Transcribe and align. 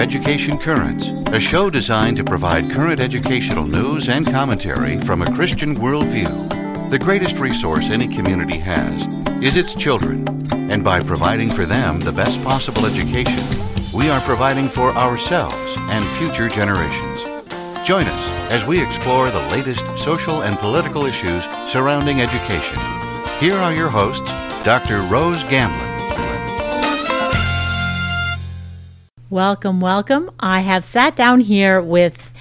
Education 0.00 0.56
Currents, 0.56 1.08
a 1.28 1.38
show 1.38 1.68
designed 1.68 2.16
to 2.16 2.24
provide 2.24 2.70
current 2.70 3.00
educational 3.00 3.66
news 3.66 4.08
and 4.08 4.26
commentary 4.26 4.98
from 4.98 5.20
a 5.20 5.30
Christian 5.34 5.76
worldview. 5.76 6.88
The 6.88 6.98
greatest 6.98 7.36
resource 7.36 7.90
any 7.90 8.08
community 8.08 8.56
has 8.56 8.94
is 9.42 9.58
its 9.58 9.74
children, 9.74 10.26
and 10.70 10.82
by 10.82 11.00
providing 11.00 11.50
for 11.50 11.66
them 11.66 12.00
the 12.00 12.12
best 12.12 12.42
possible 12.42 12.86
education, 12.86 13.44
we 13.92 14.08
are 14.08 14.22
providing 14.22 14.68
for 14.68 14.88
ourselves 14.92 15.76
and 15.90 16.02
future 16.16 16.48
generations. 16.48 17.44
Join 17.84 18.06
us 18.06 18.50
as 18.50 18.64
we 18.64 18.82
explore 18.82 19.30
the 19.30 19.46
latest 19.50 19.84
social 20.02 20.44
and 20.44 20.56
political 20.56 21.04
issues 21.04 21.44
surrounding 21.70 22.22
education. 22.22 22.78
Here 23.38 23.54
are 23.54 23.74
your 23.74 23.90
hosts, 23.90 24.30
Dr. 24.64 25.02
Rose 25.12 25.42
Gamblin. 25.50 25.89
Welcome, 29.30 29.78
welcome. 29.78 30.32
I 30.40 30.58
have 30.62 30.84
sat 30.84 31.14
down 31.14 31.38
here 31.38 31.80
with 31.80 32.32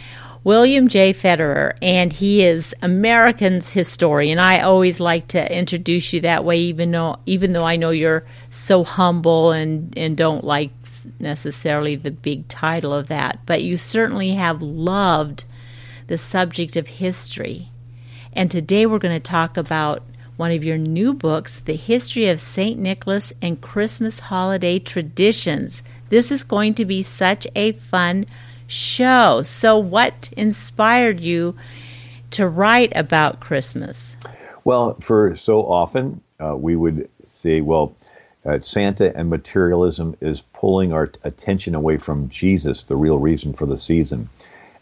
William 0.43 0.87
J. 0.87 1.13
Federer, 1.13 1.77
and 1.83 2.11
he 2.11 2.43
is 2.43 2.73
American's 2.81 3.69
historian. 3.69 4.39
I 4.39 4.61
always 4.61 4.99
like 4.99 5.27
to 5.27 5.55
introduce 5.55 6.13
you 6.13 6.21
that 6.21 6.43
way, 6.43 6.57
even 6.57 6.89
though 6.89 7.17
even 7.27 7.53
though 7.53 7.63
I 7.63 7.75
know 7.75 7.91
you're 7.91 8.25
so 8.49 8.83
humble 8.83 9.51
and 9.51 9.95
and 9.95 10.17
don't 10.17 10.43
like 10.43 10.71
necessarily 11.19 11.95
the 11.95 12.09
big 12.09 12.47
title 12.47 12.91
of 12.91 13.07
that, 13.09 13.41
but 13.45 13.61
you 13.61 13.77
certainly 13.77 14.31
have 14.31 14.63
loved 14.63 15.45
the 16.07 16.17
subject 16.17 16.75
of 16.75 16.87
history. 16.87 17.69
And 18.33 18.49
today 18.49 18.87
we're 18.87 18.97
going 18.97 19.15
to 19.15 19.19
talk 19.19 19.57
about 19.57 20.01
one 20.37 20.53
of 20.53 20.63
your 20.63 20.77
new 20.77 21.13
books, 21.13 21.59
The 21.59 21.75
History 21.75 22.29
of 22.29 22.39
St. 22.39 22.79
Nicholas 22.79 23.31
and 23.41 23.61
Christmas 23.61 24.21
Holiday 24.21 24.79
Traditions. 24.79 25.83
This 26.09 26.31
is 26.31 26.43
going 26.43 26.73
to 26.75 26.85
be 26.85 27.03
such 27.03 27.47
a 27.55 27.73
fun 27.73 28.25
show. 28.67 29.41
So, 29.43 29.77
what 29.77 30.29
inspired 30.35 31.19
you 31.19 31.55
to 32.31 32.47
write 32.47 32.91
about 32.95 33.39
Christmas? 33.39 34.17
Well, 34.63 34.95
for 34.99 35.35
so 35.35 35.61
often 35.61 36.21
uh, 36.39 36.55
we 36.55 36.75
would 36.75 37.09
say, 37.23 37.61
well, 37.61 37.95
uh, 38.45 38.59
Santa 38.61 39.15
and 39.15 39.29
materialism 39.29 40.15
is 40.21 40.41
pulling 40.53 40.93
our 40.93 41.11
attention 41.23 41.75
away 41.75 41.97
from 41.97 42.29
Jesus, 42.29 42.83
the 42.83 42.95
real 42.95 43.19
reason 43.19 43.53
for 43.53 43.65
the 43.65 43.77
season. 43.77 44.29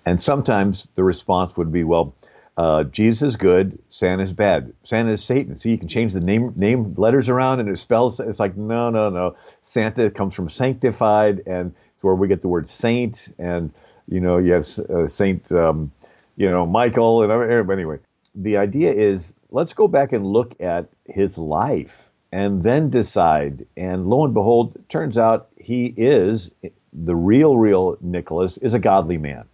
And 0.06 0.22
sometimes 0.22 0.88
the 0.96 1.04
response 1.04 1.58
would 1.58 1.72
be, 1.72 1.84
well, 1.84 2.14
uh, 2.58 2.84
Jesus 2.86 3.22
is 3.22 3.36
good, 3.36 3.78
Santa 3.88 4.24
is 4.24 4.34
bad. 4.34 4.74
Santa 4.84 5.12
is 5.12 5.24
Satan. 5.24 5.56
See, 5.56 5.70
you 5.70 5.78
can 5.78 5.88
change 5.88 6.14
the 6.14 6.20
name 6.20 6.54
name 6.56 6.96
letters 6.98 7.30
around 7.30 7.60
and 7.60 7.70
it 7.70 7.78
spells. 7.78 8.20
It's 8.20 8.40
like 8.40 8.58
no, 8.58 8.90
no, 8.90 9.10
no. 9.10 9.36
Santa 9.62 10.10
comes 10.10 10.34
from 10.34 10.50
sanctified, 10.50 11.44
and 11.46 11.76
it's 11.94 12.04
where 12.04 12.16
we 12.16 12.28
get 12.28 12.42
the 12.42 12.48
word 12.48 12.68
saint. 12.68 13.34
And 13.38 13.72
you 14.08 14.20
know, 14.20 14.38
you 14.38 14.54
have 14.54 14.68
uh, 14.80 15.08
Saint, 15.08 15.52
um, 15.52 15.92
you 16.36 16.50
know, 16.50 16.66
Michael, 16.66 17.24
and 17.24 17.72
anyway. 17.72 18.00
The 18.34 18.58
idea 18.58 18.92
is 18.92 19.34
let's 19.52 19.74
go 19.74 19.88
back 19.88 20.12
and 20.12 20.26
look 20.26 20.60
at 20.60 20.90
his 21.06 21.38
life 21.38 22.12
and 22.32 22.64
then 22.64 22.90
decide. 22.90 23.68
And 23.76 24.08
lo 24.08 24.26
and 24.26 24.34
behold, 24.34 24.78
turns 24.90 25.18
out 25.18 25.50
he 25.58 25.94
is 25.96 26.52
the 26.94 27.16
real, 27.16 27.58
real 27.58 27.98
Nicholas 28.02 28.58
is 28.58 28.74
a 28.74 28.80
godly 28.80 29.18
man. 29.18 29.46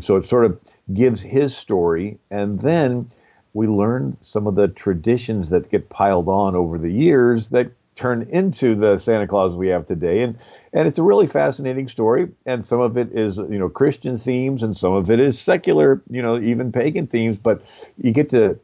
So 0.00 0.16
it 0.16 0.24
sort 0.24 0.44
of 0.44 0.60
gives 0.92 1.20
his 1.20 1.56
story, 1.56 2.18
and 2.30 2.60
then 2.60 3.10
we 3.54 3.66
learn 3.66 4.16
some 4.20 4.46
of 4.46 4.54
the 4.54 4.68
traditions 4.68 5.50
that 5.50 5.70
get 5.70 5.88
piled 5.88 6.28
on 6.28 6.54
over 6.54 6.78
the 6.78 6.92
years 6.92 7.48
that 7.48 7.72
turn 7.96 8.22
into 8.30 8.76
the 8.76 8.96
Santa 8.96 9.26
Claus 9.26 9.56
we 9.56 9.68
have 9.68 9.84
today. 9.86 10.22
And 10.22 10.38
and 10.72 10.86
it's 10.86 10.98
a 10.98 11.02
really 11.02 11.26
fascinating 11.26 11.88
story. 11.88 12.28
And 12.46 12.64
some 12.64 12.78
of 12.80 12.96
it 12.96 13.10
is 13.12 13.38
you 13.38 13.58
know 13.58 13.68
Christian 13.68 14.16
themes, 14.18 14.62
and 14.62 14.76
some 14.76 14.92
of 14.92 15.10
it 15.10 15.18
is 15.18 15.38
secular, 15.40 16.00
you 16.08 16.22
know, 16.22 16.38
even 16.38 16.70
pagan 16.72 17.06
themes. 17.06 17.36
But 17.36 17.62
you 18.00 18.12
get 18.12 18.30
to 18.30 18.58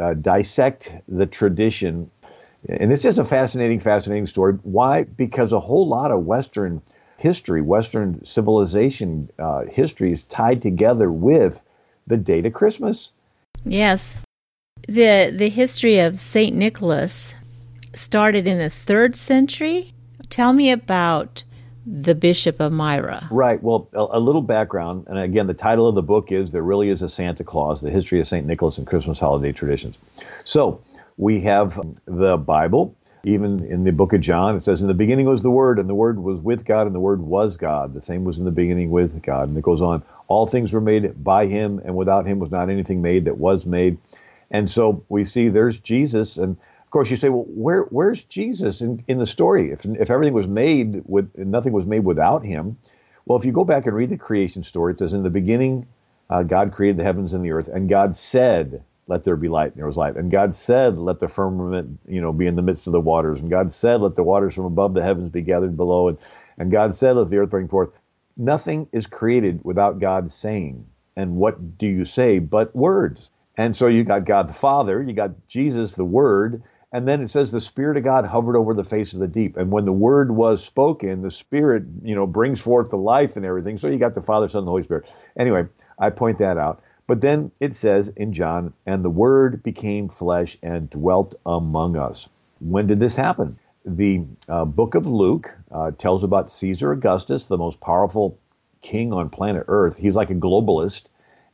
uh, 0.00 0.14
dissect 0.14 0.94
the 1.08 1.26
tradition, 1.26 2.10
and 2.68 2.92
it's 2.92 3.02
just 3.02 3.18
a 3.18 3.24
fascinating, 3.24 3.80
fascinating 3.80 4.26
story. 4.26 4.54
Why? 4.62 5.04
Because 5.04 5.52
a 5.52 5.60
whole 5.60 5.88
lot 5.88 6.10
of 6.10 6.26
Western 6.26 6.82
history, 7.16 7.62
Western 7.62 8.24
civilization 8.24 9.30
uh, 9.38 9.62
history 9.64 10.12
is 10.12 10.22
tied 10.24 10.62
together 10.62 11.10
with 11.10 11.62
the 12.06 12.16
date 12.16 12.46
of 12.46 12.52
Christmas. 12.52 13.10
Yes. 13.64 14.18
The 14.86 15.32
the 15.34 15.48
history 15.48 15.98
of 15.98 16.20
Saint 16.20 16.54
Nicholas 16.54 17.34
started 17.94 18.46
in 18.46 18.58
the 18.58 18.64
3rd 18.66 19.16
century. 19.16 19.92
Tell 20.28 20.52
me 20.52 20.70
about 20.70 21.42
the 21.86 22.14
Bishop 22.14 22.60
of 22.60 22.72
Myra. 22.72 23.28
Right. 23.30 23.62
Well, 23.62 23.88
a, 23.92 24.18
a, 24.18 24.20
little 24.20 24.42
background, 24.42 25.06
and 25.06 25.18
again, 25.18 25.46
the 25.46 25.54
title 25.54 25.88
of 25.88 25.94
the 25.94 26.02
book 26.02 26.32
is 26.32 26.50
"There 26.50 26.62
Really 26.62 26.88
Is 26.90 27.02
a 27.02 27.08
Santa 27.08 27.44
Claus: 27.44 27.80
The 27.80 27.90
History 27.90 28.20
of 28.20 28.26
Saint 28.26 28.46
Nicholas 28.46 28.78
and 28.78 28.86
Christmas 28.86 29.20
Holiday 29.20 29.52
Traditions." 29.52 29.96
So 30.44 30.82
we 31.16 31.40
have 31.42 31.80
the 32.06 32.36
Bible, 32.36 32.96
even 33.26 33.64
in 33.64 33.82
the 33.82 33.90
book 33.90 34.12
of 34.12 34.20
John, 34.20 34.54
it 34.56 34.62
says, 34.62 34.82
In 34.82 34.88
the 34.88 34.94
beginning 34.94 35.26
was 35.26 35.42
the 35.42 35.50
Word, 35.50 35.80
and 35.80 35.88
the 35.88 35.94
Word 35.94 36.20
was 36.20 36.40
with 36.40 36.64
God, 36.64 36.86
and 36.86 36.94
the 36.94 37.00
Word 37.00 37.20
was 37.20 37.56
God. 37.56 37.92
The 37.92 38.00
same 38.00 38.24
was 38.24 38.38
in 38.38 38.44
the 38.44 38.52
beginning 38.52 38.90
with 38.92 39.20
God. 39.20 39.48
And 39.48 39.58
it 39.58 39.62
goes 39.62 39.82
on, 39.82 40.04
All 40.28 40.46
things 40.46 40.72
were 40.72 40.80
made 40.80 41.24
by 41.24 41.46
Him, 41.46 41.82
and 41.84 41.96
without 41.96 42.24
Him 42.24 42.38
was 42.38 42.52
not 42.52 42.70
anything 42.70 43.02
made 43.02 43.24
that 43.24 43.36
was 43.36 43.66
made. 43.66 43.98
And 44.52 44.70
so 44.70 45.04
we 45.08 45.24
see 45.24 45.48
there's 45.48 45.80
Jesus. 45.80 46.36
And 46.36 46.56
of 46.84 46.90
course, 46.90 47.10
you 47.10 47.16
say, 47.16 47.28
Well, 47.28 47.46
where, 47.48 47.82
where's 47.82 48.22
Jesus 48.22 48.80
in, 48.80 49.04
in 49.08 49.18
the 49.18 49.26
story? 49.26 49.72
If, 49.72 49.84
if 49.84 50.08
everything 50.08 50.34
was 50.34 50.46
made 50.46 51.02
with, 51.04 51.36
nothing 51.36 51.72
was 51.72 51.84
made 51.84 52.04
without 52.04 52.44
Him. 52.44 52.78
Well, 53.26 53.36
if 53.36 53.44
you 53.44 53.50
go 53.50 53.64
back 53.64 53.86
and 53.86 53.96
read 53.96 54.10
the 54.10 54.16
creation 54.18 54.62
story, 54.62 54.92
it 54.92 55.00
says, 55.00 55.14
In 55.14 55.24
the 55.24 55.30
beginning, 55.30 55.88
uh, 56.30 56.44
God 56.44 56.72
created 56.72 56.98
the 56.98 57.04
heavens 57.04 57.34
and 57.34 57.44
the 57.44 57.50
earth, 57.50 57.66
and 57.66 57.88
God 57.88 58.16
said, 58.16 58.84
let 59.08 59.24
there 59.24 59.36
be 59.36 59.48
light 59.48 59.72
and 59.72 59.76
there 59.76 59.86
was 59.86 59.96
light. 59.96 60.16
And 60.16 60.30
god 60.30 60.54
said 60.54 60.98
let 60.98 61.20
the 61.20 61.28
firmament 61.28 62.00
you 62.08 62.20
know 62.20 62.32
be 62.32 62.46
in 62.46 62.56
the 62.56 62.62
midst 62.62 62.86
of 62.86 62.92
the 62.92 63.00
waters. 63.00 63.40
And 63.40 63.50
god 63.50 63.72
said 63.72 64.00
let 64.00 64.16
the 64.16 64.22
waters 64.22 64.54
from 64.54 64.64
above 64.64 64.94
the 64.94 65.02
heavens 65.02 65.30
be 65.30 65.42
gathered 65.42 65.76
below. 65.76 66.08
And 66.08 66.18
and 66.58 66.70
god 66.70 66.94
said 66.94 67.16
let 67.16 67.28
the 67.28 67.38
earth 67.38 67.50
bring 67.50 67.68
forth. 67.68 67.90
Nothing 68.36 68.88
is 68.92 69.06
created 69.06 69.60
without 69.64 70.00
god 70.00 70.30
saying 70.30 70.86
and 71.16 71.36
what 71.36 71.78
do 71.78 71.86
you 71.86 72.04
say 72.04 72.38
but 72.38 72.74
words? 72.74 73.30
And 73.56 73.74
so 73.74 73.86
you 73.86 74.04
got 74.04 74.24
god 74.24 74.48
the 74.48 74.54
father 74.54 75.02
you 75.02 75.12
got 75.12 75.48
jesus 75.48 75.92
the 75.92 76.04
word 76.04 76.62
and 76.92 77.06
then 77.06 77.20
it 77.20 77.28
says 77.28 77.50
the 77.50 77.60
spirit 77.60 77.96
of 77.96 78.04
god 78.04 78.24
hovered 78.24 78.56
over 78.56 78.74
the 78.74 78.84
face 78.84 79.12
of 79.12 79.20
the 79.20 79.28
deep. 79.28 79.56
And 79.56 79.70
when 79.70 79.84
the 79.84 79.92
word 79.92 80.32
was 80.32 80.64
spoken 80.64 81.22
the 81.22 81.30
spirit 81.30 81.84
you 82.02 82.14
know 82.14 82.26
brings 82.26 82.60
forth 82.60 82.90
the 82.90 82.96
life 82.98 83.36
and 83.36 83.44
everything. 83.46 83.78
So 83.78 83.88
you 83.88 83.98
got 83.98 84.14
the 84.14 84.22
father 84.22 84.48
son 84.48 84.60
and 84.60 84.66
the 84.66 84.72
holy 84.72 84.82
spirit. 84.82 85.08
Anyway 85.38 85.66
i 85.98 86.10
point 86.10 86.38
that 86.38 86.58
out 86.58 86.82
but 87.06 87.20
then 87.20 87.52
it 87.60 87.74
says 87.74 88.08
in 88.08 88.32
John, 88.32 88.72
and 88.84 89.04
the 89.04 89.10
Word 89.10 89.62
became 89.62 90.08
flesh 90.08 90.56
and 90.62 90.90
dwelt 90.90 91.34
among 91.44 91.96
us. 91.96 92.28
When 92.60 92.86
did 92.86 92.98
this 92.98 93.16
happen? 93.16 93.58
The 93.84 94.24
uh, 94.48 94.64
book 94.64 94.94
of 94.96 95.06
Luke 95.06 95.54
uh, 95.70 95.92
tells 95.92 96.24
about 96.24 96.50
Caesar 96.50 96.92
Augustus, 96.92 97.46
the 97.46 97.58
most 97.58 97.80
powerful 97.80 98.38
king 98.82 99.12
on 99.12 99.30
planet 99.30 99.64
Earth. 99.68 99.96
He's 99.96 100.16
like 100.16 100.30
a 100.30 100.34
globalist, 100.34 101.02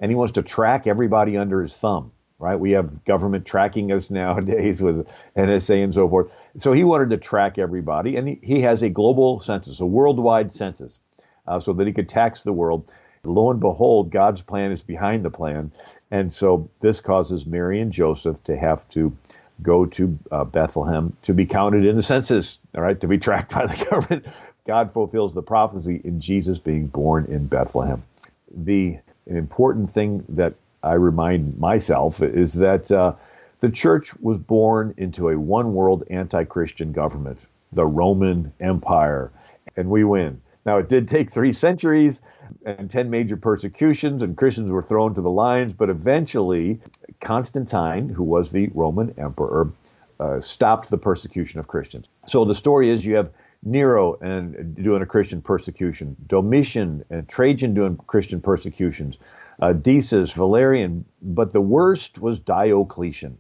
and 0.01 0.11
he 0.11 0.15
wants 0.15 0.33
to 0.33 0.43
track 0.43 0.87
everybody 0.87 1.37
under 1.37 1.63
his 1.63 1.77
thumb. 1.77 2.13
Right? 2.39 2.59
We 2.59 2.73
have 2.73 3.05
government 3.05 3.47
tracking 3.47 3.93
us 3.93 4.11
nowadays 4.11 4.81
with 4.83 5.07
NSA 5.37 5.85
and 5.85 5.95
so 5.95 6.09
forth. 6.09 6.33
So 6.57 6.73
he 6.73 6.83
wanted 6.83 7.11
to 7.11 7.19
track 7.19 7.59
everybody, 7.59 8.17
and 8.17 8.27
he, 8.27 8.41
he 8.43 8.63
has 8.63 8.83
a 8.83 8.89
global 8.89 9.41
census, 9.41 9.81
a 9.81 9.87
worldwide 9.87 10.53
census, 10.53 10.99
uh, 11.47 11.61
so 11.61 11.73
that 11.75 11.87
he 11.87 11.93
could 11.93 12.09
tax 12.09 12.43
the 12.43 12.53
world. 12.53 12.91
Lo 13.25 13.53
and 13.53 13.61
behold, 13.61 14.11
God's 14.11 14.41
plan 14.41 14.73
is 14.73 14.83
behind 14.83 15.25
the 15.25 15.31
plan. 15.31 15.71
And 16.11 16.35
so 16.35 16.69
this 16.81 17.01
causes 17.01 17.47
Mary 17.47 17.81
and 17.81 17.93
Joseph 17.93 18.43
to 18.45 18.57
have 18.57 18.89
to 18.91 19.17
go 19.63 19.87
to 19.87 20.19
uh, 20.33 20.43
Bethlehem 20.43 21.17
to 21.23 21.33
be 21.33 21.47
counted 21.47 21.87
in 21.87 21.95
the 21.95 22.03
census, 22.03 22.59
all 22.75 22.83
right, 22.83 23.01
to 23.01 23.07
be 23.07 23.19
tracked 23.19 23.53
by 23.53 23.67
the 23.67 23.87
government. 23.89 24.27
God 24.67 24.93
fulfills 24.93 25.35
the 25.35 25.43
prophecy 25.43 26.01
in 26.03 26.21
Jesus 26.21 26.59
being 26.59 26.89
born 26.89 27.27
in 27.27 27.47
Bethlehem. 27.47 28.03
The 28.53 28.99
important 29.27 29.93
thing 29.93 30.25
that 30.31 30.55
I 30.83 30.95
remind 30.95 31.59
myself 31.59 32.21
is 32.23 32.55
that 32.55 32.91
uh, 32.91 33.15
the 33.61 33.71
church 33.71 34.17
was 34.17 34.39
born 34.39 34.95
into 34.97 35.29
a 35.29 35.39
one 35.39 35.75
world 35.75 36.03
anti 36.11 36.43
Christian 36.43 36.91
government, 36.91 37.39
the 37.73 37.87
Roman 37.87 38.53
Empire, 38.59 39.31
and 39.77 39.91
we 39.91 40.03
win. 40.03 40.41
Now, 40.65 40.79
it 40.79 40.89
did 40.89 41.09
take 41.09 41.31
three 41.31 41.53
centuries 41.53 42.21
and 42.65 42.91
10 42.91 43.11
major 43.11 43.37
persecutions, 43.37 44.23
and 44.23 44.37
Christians 44.37 44.71
were 44.71 44.83
thrown 44.83 45.15
to 45.15 45.21
the 45.21 45.31
lions, 45.31 45.73
but 45.73 45.91
eventually 45.91 46.81
Constantine, 47.21 48.09
who 48.09 48.23
was 48.23 48.53
the 48.53 48.69
Roman 48.75 49.15
emperor, 49.19 49.71
uh, 50.21 50.41
stopped 50.41 50.91
the 50.91 50.99
persecution 50.99 51.59
of 51.59 51.67
Christians. 51.67 52.07
So 52.27 52.45
the 52.45 52.55
story 52.55 52.91
is 52.91 53.05
you 53.05 53.17
have 53.17 53.31
Nero 53.65 54.15
and 54.21 54.75
doing 54.77 55.03
a 55.03 55.07
Christian 55.07 55.41
persecution, 55.41 56.17
Domitian 56.29 57.05
and 57.11 57.29
Trajan 57.29 57.75
doing 57.75 57.97
Christian 58.07 58.41
persecutions, 58.41 59.19
uh, 59.61 59.73
Decius, 59.73 60.33
Valerian, 60.33 61.05
but 61.23 61.53
the 61.53 61.61
worst 61.61 62.19
was 62.19 62.39
Diocletian. 62.39 63.37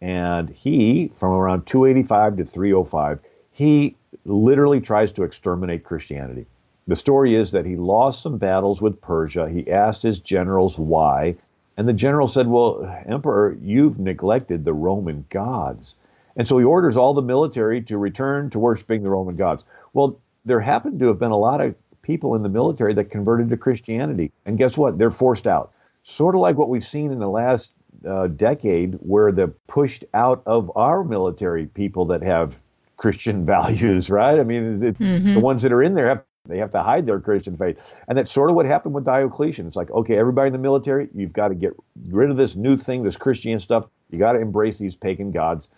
And 0.00 0.50
he, 0.50 1.10
from 1.14 1.32
around 1.32 1.66
285 1.66 2.36
to 2.36 2.44
305, 2.44 3.20
he 3.50 3.96
literally 4.24 4.80
tries 4.80 5.12
to 5.12 5.22
exterminate 5.22 5.84
Christianity. 5.84 6.46
The 6.86 6.96
story 6.96 7.34
is 7.34 7.52
that 7.52 7.64
he 7.66 7.76
lost 7.76 8.22
some 8.22 8.38
battles 8.38 8.80
with 8.80 9.00
Persia. 9.00 9.48
He 9.48 9.70
asked 9.70 10.02
his 10.02 10.20
generals 10.20 10.78
why, 10.78 11.36
and 11.76 11.88
the 11.88 11.92
general 11.92 12.28
said, 12.28 12.46
Well, 12.46 12.84
Emperor, 13.06 13.56
you've 13.60 13.98
neglected 13.98 14.64
the 14.64 14.74
Roman 14.74 15.24
gods. 15.30 15.94
And 16.36 16.46
so 16.46 16.58
he 16.58 16.64
orders 16.64 16.96
all 16.96 17.14
the 17.14 17.22
military 17.22 17.80
to 17.82 17.96
return 17.96 18.50
to 18.50 18.58
worshiping 18.58 19.02
the 19.02 19.10
Roman 19.10 19.36
gods. 19.36 19.64
Well, 19.92 20.18
there 20.44 20.60
happened 20.60 20.98
to 21.00 21.08
have 21.08 21.18
been 21.18 21.30
a 21.30 21.36
lot 21.36 21.60
of 21.60 21.74
people 22.02 22.34
in 22.34 22.42
the 22.42 22.48
military 22.48 22.92
that 22.94 23.10
converted 23.10 23.48
to 23.50 23.56
Christianity. 23.56 24.30
And 24.44 24.58
guess 24.58 24.76
what? 24.76 24.98
They're 24.98 25.10
forced 25.10 25.46
out. 25.46 25.72
Sort 26.02 26.34
of 26.34 26.40
like 26.40 26.56
what 26.56 26.68
we've 26.68 26.84
seen 26.84 27.12
in 27.12 27.18
the 27.18 27.28
last 27.28 27.72
uh, 28.06 28.26
decade, 28.26 28.94
where 28.94 29.32
they're 29.32 29.54
pushed 29.68 30.04
out 30.12 30.42
of 30.44 30.70
our 30.76 31.02
military 31.02 31.66
people 31.66 32.06
that 32.06 32.22
have 32.22 32.58
Christian 32.96 33.46
values, 33.46 34.10
right? 34.10 34.38
I 34.38 34.42
mean, 34.42 34.80
mm-hmm. 34.80 35.34
the 35.34 35.40
ones 35.40 35.62
that 35.62 35.72
are 35.72 35.82
in 35.82 35.94
there 35.94 36.08
have 36.08 36.24
they 36.46 36.58
have 36.58 36.72
to 36.72 36.82
hide 36.82 37.06
their 37.06 37.20
Christian 37.20 37.56
faith. 37.56 37.78
And 38.06 38.18
that's 38.18 38.30
sort 38.30 38.50
of 38.50 38.56
what 38.56 38.66
happened 38.66 38.94
with 38.94 39.04
Diocletian. 39.04 39.66
It's 39.66 39.76
like, 39.76 39.90
okay, 39.90 40.18
everybody 40.18 40.48
in 40.48 40.52
the 40.52 40.58
military, 40.58 41.08
you've 41.14 41.32
got 41.32 41.48
to 41.48 41.54
get 41.54 41.74
rid 42.08 42.30
of 42.30 42.36
this 42.36 42.54
new 42.54 42.76
thing, 42.76 43.02
this 43.02 43.16
Christian 43.16 43.58
stuff. 43.58 43.86
You 44.10 44.18
got 44.18 44.32
to 44.32 44.40
embrace 44.40 44.76
these 44.76 44.94
pagan 44.94 45.30
gods. 45.30 45.70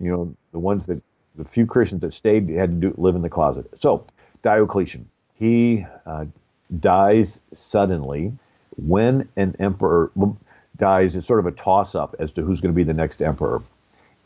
You 0.00 0.10
know, 0.10 0.34
the 0.50 0.58
ones 0.58 0.86
that, 0.86 1.00
the 1.36 1.44
few 1.44 1.66
Christians 1.66 2.00
that 2.00 2.12
stayed 2.12 2.48
had 2.48 2.80
to 2.80 2.88
do, 2.88 2.94
live 2.96 3.14
in 3.14 3.22
the 3.22 3.28
closet. 3.28 3.66
So, 3.78 4.06
Diocletian, 4.42 5.08
he 5.34 5.86
uh, 6.04 6.24
dies 6.80 7.40
suddenly 7.52 8.32
when 8.76 9.28
an 9.36 9.54
emperor 9.60 10.10
dies. 10.76 11.14
It's 11.14 11.28
sort 11.28 11.38
of 11.38 11.46
a 11.46 11.52
toss 11.52 11.94
up 11.94 12.16
as 12.18 12.32
to 12.32 12.42
who's 12.42 12.60
going 12.60 12.72
to 12.72 12.76
be 12.76 12.82
the 12.82 12.92
next 12.92 13.22
emperor. 13.22 13.62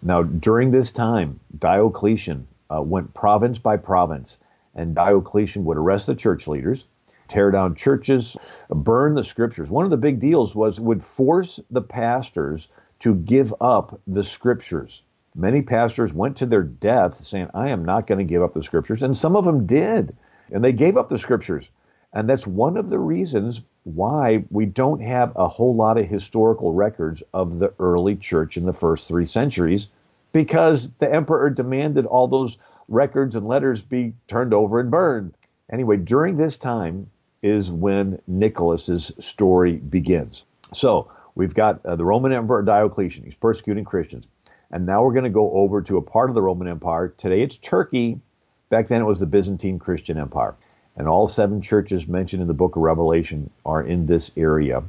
Now, 0.00 0.22
during 0.22 0.70
this 0.70 0.90
time, 0.90 1.38
Diocletian 1.58 2.46
uh, 2.74 2.80
went 2.80 3.12
province 3.12 3.58
by 3.58 3.76
province 3.76 4.38
and 4.74 4.94
Diocletian 4.94 5.64
would 5.64 5.76
arrest 5.76 6.06
the 6.06 6.14
church 6.14 6.46
leaders, 6.46 6.86
tear 7.28 7.50
down 7.50 7.74
churches, 7.74 8.36
burn 8.69 9.14
the 9.14 9.24
scriptures. 9.24 9.70
One 9.70 9.84
of 9.84 9.90
the 9.90 9.96
big 9.96 10.20
deals 10.20 10.54
was 10.54 10.80
would 10.80 11.04
force 11.04 11.60
the 11.70 11.82
pastors 11.82 12.69
to 13.00 13.14
give 13.14 13.54
up 13.60 14.00
the 14.06 14.22
scriptures. 14.22 15.02
Many 15.34 15.62
pastors 15.62 16.12
went 16.12 16.36
to 16.38 16.46
their 16.46 16.62
death 16.62 17.24
saying, 17.24 17.48
I 17.54 17.69
am 17.69 17.84
not 17.84 18.06
going 18.06 18.19
to 18.19 18.24
give 18.24 18.42
up 18.42 18.54
the 18.54 18.62
scriptures. 18.62 19.02
And 19.02 19.16
some 19.16 19.34
of 19.34 19.44
them 19.44 19.66
did. 19.66 20.14
And 20.52 20.62
they 20.62 20.72
gave 20.72 20.96
up 20.96 21.08
the 21.08 21.18
scriptures. 21.18 21.70
And 22.12 22.28
that's 22.28 22.46
one 22.46 22.76
of 22.76 22.90
the 22.90 22.98
reasons 22.98 23.62
why 23.84 24.44
we 24.50 24.66
don't 24.66 25.00
have 25.00 25.32
a 25.34 25.48
whole 25.48 25.75
lot 25.75 25.96
of 25.98 26.06
historical 26.06 26.72
records 26.75 27.22
of 27.32 27.58
the 27.58 27.72
early 27.78 28.16
church 28.16 28.56
in 28.56 28.66
the 28.66 28.72
first 28.72 29.08
three 29.08 29.26
centuries 29.26 29.88
because 30.32 30.90
the 30.98 31.12
emperor 31.12 31.50
demanded 31.50 32.06
all 32.06 32.28
those 32.28 32.58
records 32.92 33.36
and 33.36 33.46
letters 33.46 33.82
be 33.82 34.12
turned 34.28 34.52
over 34.52 34.78
and 34.78 34.90
burned. 34.90 35.34
Anyway, 35.72 35.96
during 35.96 36.36
this 36.36 36.56
time 36.56 37.10
is 37.42 37.70
when 37.70 38.20
Nicholas's 38.26 39.10
story 39.18 39.76
begins. 39.76 40.44
So 40.74 41.10
we've 41.34 41.54
got 41.54 41.84
uh, 41.84 41.96
the 41.96 42.04
Roman 42.04 42.32
Emperor 42.32 42.62
Diocletian. 42.62 43.24
He's 43.24 43.34
persecuting 43.34 43.84
Christians. 43.84 44.26
And 44.70 44.86
now 44.86 45.02
we're 45.02 45.12
going 45.12 45.24
to 45.24 45.30
go 45.30 45.50
over 45.52 45.82
to 45.82 45.96
a 45.96 46.02
part 46.02 46.30
of 46.30 46.34
the 46.34 46.42
Roman 46.42 46.68
Empire. 46.68 47.08
Today 47.08 47.42
it's 47.42 47.56
Turkey. 47.56 48.20
Back 48.68 48.88
then 48.88 49.02
it 49.02 49.06
was 49.06 49.18
the 49.18 49.26
Byzantine 49.26 49.78
Christian 49.78 50.18
Empire. 50.18 50.54
And 50.96 51.08
all 51.08 51.26
seven 51.26 51.62
churches 51.62 52.06
mentioned 52.06 52.42
in 52.42 52.48
the 52.48 52.54
book 52.54 52.76
of 52.76 52.82
Revelation 52.82 53.50
are 53.64 53.82
in 53.82 54.06
this 54.06 54.30
area. 54.36 54.82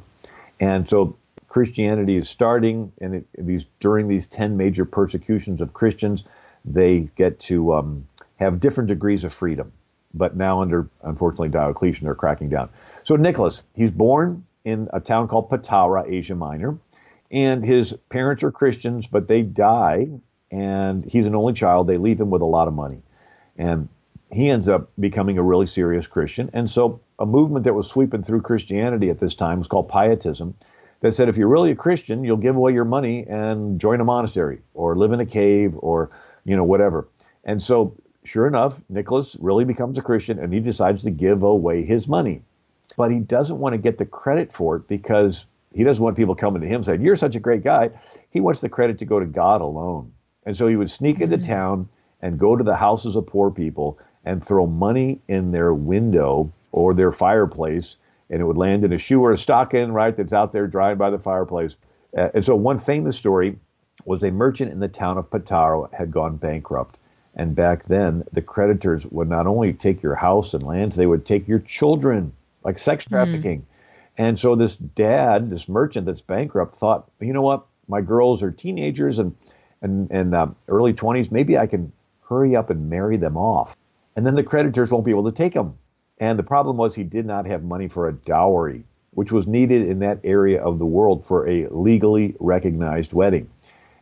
And 0.60 0.88
so 0.88 1.16
Christianity 1.48 2.16
is 2.16 2.28
starting, 2.28 2.92
and 3.00 3.14
it, 3.16 3.26
these 3.38 3.66
during 3.80 4.08
these 4.08 4.26
10 4.26 4.56
major 4.56 4.84
persecutions 4.84 5.60
of 5.60 5.72
Christians, 5.72 6.24
they 6.64 7.08
get 7.16 7.40
to 7.40 7.74
um, 7.74 8.06
have 8.36 8.60
different 8.60 8.88
degrees 8.88 9.24
of 9.24 9.32
freedom. 9.32 9.72
But 10.12 10.36
now, 10.36 10.62
under 10.62 10.88
unfortunately 11.02 11.48
Diocletian, 11.48 12.04
they're 12.04 12.14
cracking 12.14 12.48
down. 12.48 12.68
So 13.02 13.16
Nicholas, 13.16 13.64
he's 13.74 13.90
born 13.92 14.44
in 14.64 14.88
a 14.92 15.00
town 15.00 15.28
called 15.28 15.50
Patara, 15.50 16.08
Asia 16.08 16.34
Minor, 16.34 16.78
and 17.30 17.64
his 17.64 17.94
parents 18.10 18.44
are 18.44 18.52
Christians, 18.52 19.06
but 19.06 19.26
they 19.26 19.42
die, 19.42 20.08
and 20.50 21.04
he's 21.04 21.26
an 21.26 21.34
only 21.34 21.52
child. 21.52 21.88
They 21.88 21.96
leave 21.96 22.20
him 22.20 22.30
with 22.30 22.42
a 22.42 22.46
lot 22.46 22.68
of 22.68 22.74
money, 22.74 23.02
and 23.58 23.88
he 24.30 24.48
ends 24.48 24.68
up 24.68 24.90
becoming 24.98 25.36
a 25.36 25.42
really 25.42 25.66
serious 25.66 26.06
Christian. 26.06 26.48
And 26.52 26.70
so, 26.70 27.00
a 27.18 27.26
movement 27.26 27.64
that 27.64 27.74
was 27.74 27.88
sweeping 27.88 28.22
through 28.22 28.42
Christianity 28.42 29.10
at 29.10 29.18
this 29.18 29.34
time 29.34 29.58
was 29.58 29.68
called 29.68 29.88
Pietism 29.88 30.54
that 31.00 31.12
said 31.12 31.28
if 31.28 31.36
you're 31.36 31.48
really 31.48 31.70
a 31.70 31.76
Christian, 31.76 32.24
you'll 32.24 32.38
give 32.38 32.56
away 32.56 32.72
your 32.72 32.86
money 32.86 33.26
and 33.28 33.78
join 33.78 34.00
a 34.00 34.04
monastery 34.04 34.60
or 34.72 34.96
live 34.96 35.12
in 35.12 35.20
a 35.20 35.26
cave 35.26 35.74
or 35.76 36.10
you 36.44 36.56
know, 36.56 36.64
whatever. 36.64 37.08
And 37.44 37.62
so, 37.62 37.96
sure 38.24 38.46
enough, 38.46 38.80
Nicholas 38.88 39.36
really 39.40 39.64
becomes 39.64 39.98
a 39.98 40.02
Christian 40.02 40.38
and 40.38 40.52
he 40.52 40.60
decides 40.60 41.02
to 41.04 41.10
give 41.10 41.42
away 41.42 41.84
his 41.84 42.08
money. 42.08 42.42
But 42.96 43.10
he 43.10 43.18
doesn't 43.18 43.58
want 43.58 43.72
to 43.72 43.78
get 43.78 43.98
the 43.98 44.04
credit 44.04 44.52
for 44.52 44.76
it 44.76 44.88
because 44.88 45.46
he 45.74 45.82
doesn't 45.82 46.02
want 46.02 46.16
people 46.16 46.34
coming 46.34 46.62
to 46.62 46.68
him 46.68 46.84
saying, 46.84 47.02
You're 47.02 47.16
such 47.16 47.34
a 47.34 47.40
great 47.40 47.64
guy. 47.64 47.90
He 48.30 48.40
wants 48.40 48.60
the 48.60 48.68
credit 48.68 48.98
to 48.98 49.04
go 49.04 49.20
to 49.20 49.26
God 49.26 49.60
alone. 49.60 50.12
And 50.46 50.56
so 50.56 50.66
he 50.66 50.76
would 50.76 50.90
sneak 50.90 51.20
into 51.20 51.36
mm-hmm. 51.36 51.46
town 51.46 51.88
and 52.20 52.38
go 52.38 52.56
to 52.56 52.64
the 52.64 52.76
houses 52.76 53.16
of 53.16 53.26
poor 53.26 53.50
people 53.50 53.98
and 54.24 54.44
throw 54.44 54.66
money 54.66 55.20
in 55.28 55.52
their 55.52 55.74
window 55.74 56.52
or 56.72 56.94
their 56.94 57.12
fireplace, 57.12 57.96
and 58.30 58.40
it 58.40 58.44
would 58.44 58.56
land 58.56 58.84
in 58.84 58.92
a 58.92 58.98
shoe 58.98 59.22
or 59.22 59.32
a 59.32 59.38
stocking, 59.38 59.92
right, 59.92 60.16
that's 60.16 60.32
out 60.32 60.52
there 60.52 60.66
drying 60.66 60.96
by 60.96 61.10
the 61.10 61.18
fireplace. 61.18 61.76
Uh, 62.16 62.28
and 62.34 62.44
so, 62.44 62.56
one 62.56 62.78
famous 62.78 63.16
story 63.16 63.56
was 64.04 64.22
a 64.22 64.30
merchant 64.30 64.72
in 64.72 64.80
the 64.80 64.88
town 64.88 65.18
of 65.18 65.30
Patara 65.30 65.92
had 65.92 66.10
gone 66.10 66.36
bankrupt. 66.36 66.98
And 67.36 67.54
back 67.54 67.86
then, 67.86 68.24
the 68.32 68.42
creditors 68.42 69.04
would 69.06 69.28
not 69.28 69.46
only 69.46 69.72
take 69.72 70.02
your 70.02 70.14
house 70.14 70.54
and 70.54 70.62
lands, 70.62 70.96
they 70.96 71.06
would 71.06 71.26
take 71.26 71.48
your 71.48 71.58
children, 71.58 72.32
like 72.62 72.78
sex 72.78 73.04
hmm. 73.04 73.14
trafficking. 73.14 73.60
Mm. 73.60 73.64
And 74.16 74.38
so 74.38 74.54
this 74.54 74.76
dad, 74.76 75.50
this 75.50 75.68
merchant 75.68 76.06
that's 76.06 76.22
bankrupt, 76.22 76.76
thought, 76.76 77.10
you 77.20 77.32
know 77.32 77.42
what? 77.42 77.66
My 77.88 78.00
girls 78.00 78.42
are 78.42 78.50
teenagers 78.50 79.18
and 79.18 79.36
and 79.82 80.10
and 80.10 80.34
uh, 80.34 80.46
early 80.68 80.94
20s. 80.94 81.30
Maybe 81.30 81.58
I 81.58 81.66
can 81.66 81.92
hurry 82.28 82.56
up 82.56 82.70
and 82.70 82.88
marry 82.88 83.16
them 83.16 83.36
off, 83.36 83.76
and 84.16 84.24
then 84.26 84.36
the 84.36 84.42
creditors 84.42 84.90
won't 84.90 85.04
be 85.04 85.10
able 85.10 85.30
to 85.30 85.36
take 85.36 85.52
them. 85.52 85.76
And 86.18 86.38
the 86.38 86.44
problem 86.44 86.76
was 86.76 86.94
he 86.94 87.02
did 87.02 87.26
not 87.26 87.46
have 87.46 87.64
money 87.64 87.88
for 87.88 88.08
a 88.08 88.12
dowry, 88.12 88.84
which 89.10 89.32
was 89.32 89.46
needed 89.46 89.88
in 89.88 89.98
that 89.98 90.20
area 90.22 90.62
of 90.62 90.78
the 90.78 90.86
world 90.86 91.26
for 91.26 91.48
a 91.48 91.66
legally 91.68 92.36
recognized 92.38 93.12
wedding. 93.12 93.50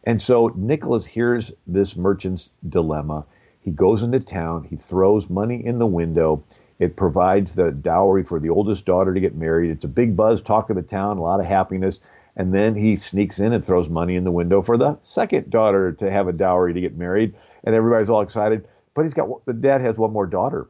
And 0.04 0.20
so 0.20 0.52
Nicholas 0.56 1.06
hears 1.06 1.52
this 1.66 1.96
merchant's 1.96 2.50
dilemma. 2.68 3.24
He 3.60 3.70
goes 3.70 4.02
into 4.02 4.18
town, 4.18 4.64
he 4.64 4.76
throws 4.76 5.30
money 5.30 5.64
in 5.64 5.78
the 5.78 5.86
window. 5.86 6.42
It 6.80 6.96
provides 6.96 7.54
the 7.54 7.70
dowry 7.70 8.24
for 8.24 8.40
the 8.40 8.50
oldest 8.50 8.84
daughter 8.84 9.14
to 9.14 9.20
get 9.20 9.36
married. 9.36 9.70
It's 9.70 9.84
a 9.84 9.88
big 9.88 10.16
buzz, 10.16 10.42
talk 10.42 10.68
of 10.70 10.76
the 10.76 10.82
town, 10.82 11.18
a 11.18 11.22
lot 11.22 11.38
of 11.38 11.46
happiness. 11.46 12.00
And 12.34 12.52
then 12.52 12.74
he 12.74 12.96
sneaks 12.96 13.38
in 13.38 13.52
and 13.52 13.64
throws 13.64 13.88
money 13.88 14.16
in 14.16 14.24
the 14.24 14.32
window 14.32 14.62
for 14.62 14.76
the 14.76 14.98
second 15.04 15.50
daughter 15.50 15.92
to 15.92 16.10
have 16.10 16.26
a 16.26 16.32
dowry 16.32 16.74
to 16.74 16.80
get 16.80 16.96
married. 16.96 17.34
And 17.62 17.74
everybody's 17.74 18.10
all 18.10 18.22
excited. 18.22 18.66
But 18.94 19.02
he's 19.02 19.14
got 19.14 19.44
the 19.46 19.52
dad 19.52 19.80
has 19.82 19.98
one 19.98 20.12
more 20.12 20.26
daughter. 20.26 20.68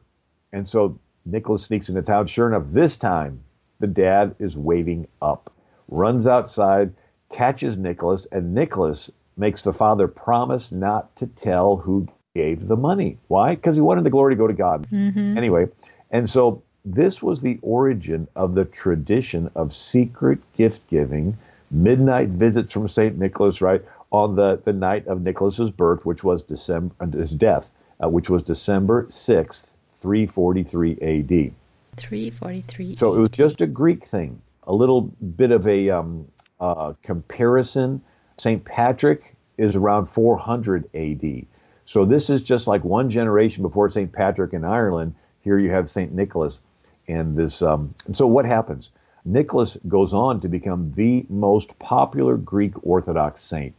And 0.51 0.67
so 0.67 0.99
Nicholas 1.25 1.63
sneaks 1.63 1.89
into 1.89 2.01
town. 2.03 2.27
Sure 2.27 2.47
enough, 2.47 2.67
this 2.67 2.97
time 2.97 3.41
the 3.79 3.87
dad 3.87 4.35
is 4.39 4.55
waiting 4.55 5.07
up, 5.21 5.51
runs 5.87 6.27
outside, 6.27 6.93
catches 7.31 7.77
Nicholas, 7.77 8.27
and 8.31 8.53
Nicholas 8.53 9.09
makes 9.37 9.61
the 9.61 9.73
father 9.73 10.07
promise 10.07 10.71
not 10.71 11.15
to 11.17 11.27
tell 11.27 11.77
who 11.77 12.07
gave 12.35 12.67
the 12.67 12.75
money. 12.75 13.17
Why? 13.27 13.55
Because 13.55 13.75
he 13.75 13.81
wanted 13.81 14.03
the 14.03 14.09
glory 14.09 14.33
to 14.33 14.37
go 14.37 14.47
to 14.47 14.53
God. 14.53 14.87
Mm-hmm. 14.89 15.37
Anyway, 15.37 15.67
and 16.11 16.29
so 16.29 16.63
this 16.85 17.21
was 17.21 17.41
the 17.41 17.59
origin 17.61 18.27
of 18.35 18.55
the 18.55 18.65
tradition 18.65 19.49
of 19.55 19.73
secret 19.73 20.39
gift 20.53 20.87
giving, 20.87 21.37
midnight 21.71 22.29
visits 22.29 22.73
from 22.73 22.87
St. 22.87 23.17
Nicholas, 23.17 23.61
right, 23.61 23.83
on 24.11 24.35
the, 24.35 24.61
the 24.63 24.73
night 24.73 25.07
of 25.07 25.21
Nicholas's 25.21 25.71
birth, 25.71 26.05
which 26.05 26.23
was 26.23 26.41
December, 26.41 26.93
uh, 26.99 27.07
his 27.07 27.31
death, 27.31 27.71
uh, 28.03 28.09
which 28.09 28.29
was 28.29 28.43
December 28.43 29.05
6th, 29.05 29.73
343 29.95 30.91
AD. 30.93 31.53
343. 31.95 32.95
So 32.95 33.15
it 33.15 33.19
was 33.19 33.29
just 33.29 33.61
a 33.61 33.67
Greek 33.67 34.05
thing, 34.05 34.41
a 34.63 34.73
little 34.73 35.01
bit 35.01 35.51
of 35.51 35.67
a 35.67 35.89
um, 35.89 36.27
uh, 36.59 36.93
comparison 37.01 38.01
St. 38.37 38.63
Patrick 38.65 39.35
is 39.57 39.75
around 39.75 40.07
400 40.07 40.89
AD. 40.95 41.45
So 41.85 42.05
this 42.05 42.29
is 42.29 42.43
just 42.43 42.67
like 42.67 42.83
one 42.83 43.09
generation 43.09 43.61
before 43.61 43.89
St. 43.89 44.11
Patrick 44.11 44.53
in 44.53 44.63
Ireland. 44.63 45.15
Here 45.41 45.59
you 45.59 45.69
have 45.71 45.89
St. 45.89 46.13
Nicholas. 46.13 46.59
And 47.07 47.37
this, 47.37 47.61
um, 47.61 47.93
and 48.05 48.15
so 48.15 48.25
what 48.25 48.45
happens? 48.45 48.89
Nicholas 49.25 49.77
goes 49.87 50.13
on 50.13 50.41
to 50.41 50.47
become 50.47 50.91
the 50.93 51.25
most 51.29 51.77
popular 51.79 52.37
Greek 52.37 52.73
Orthodox 52.85 53.41
saint. 53.41 53.73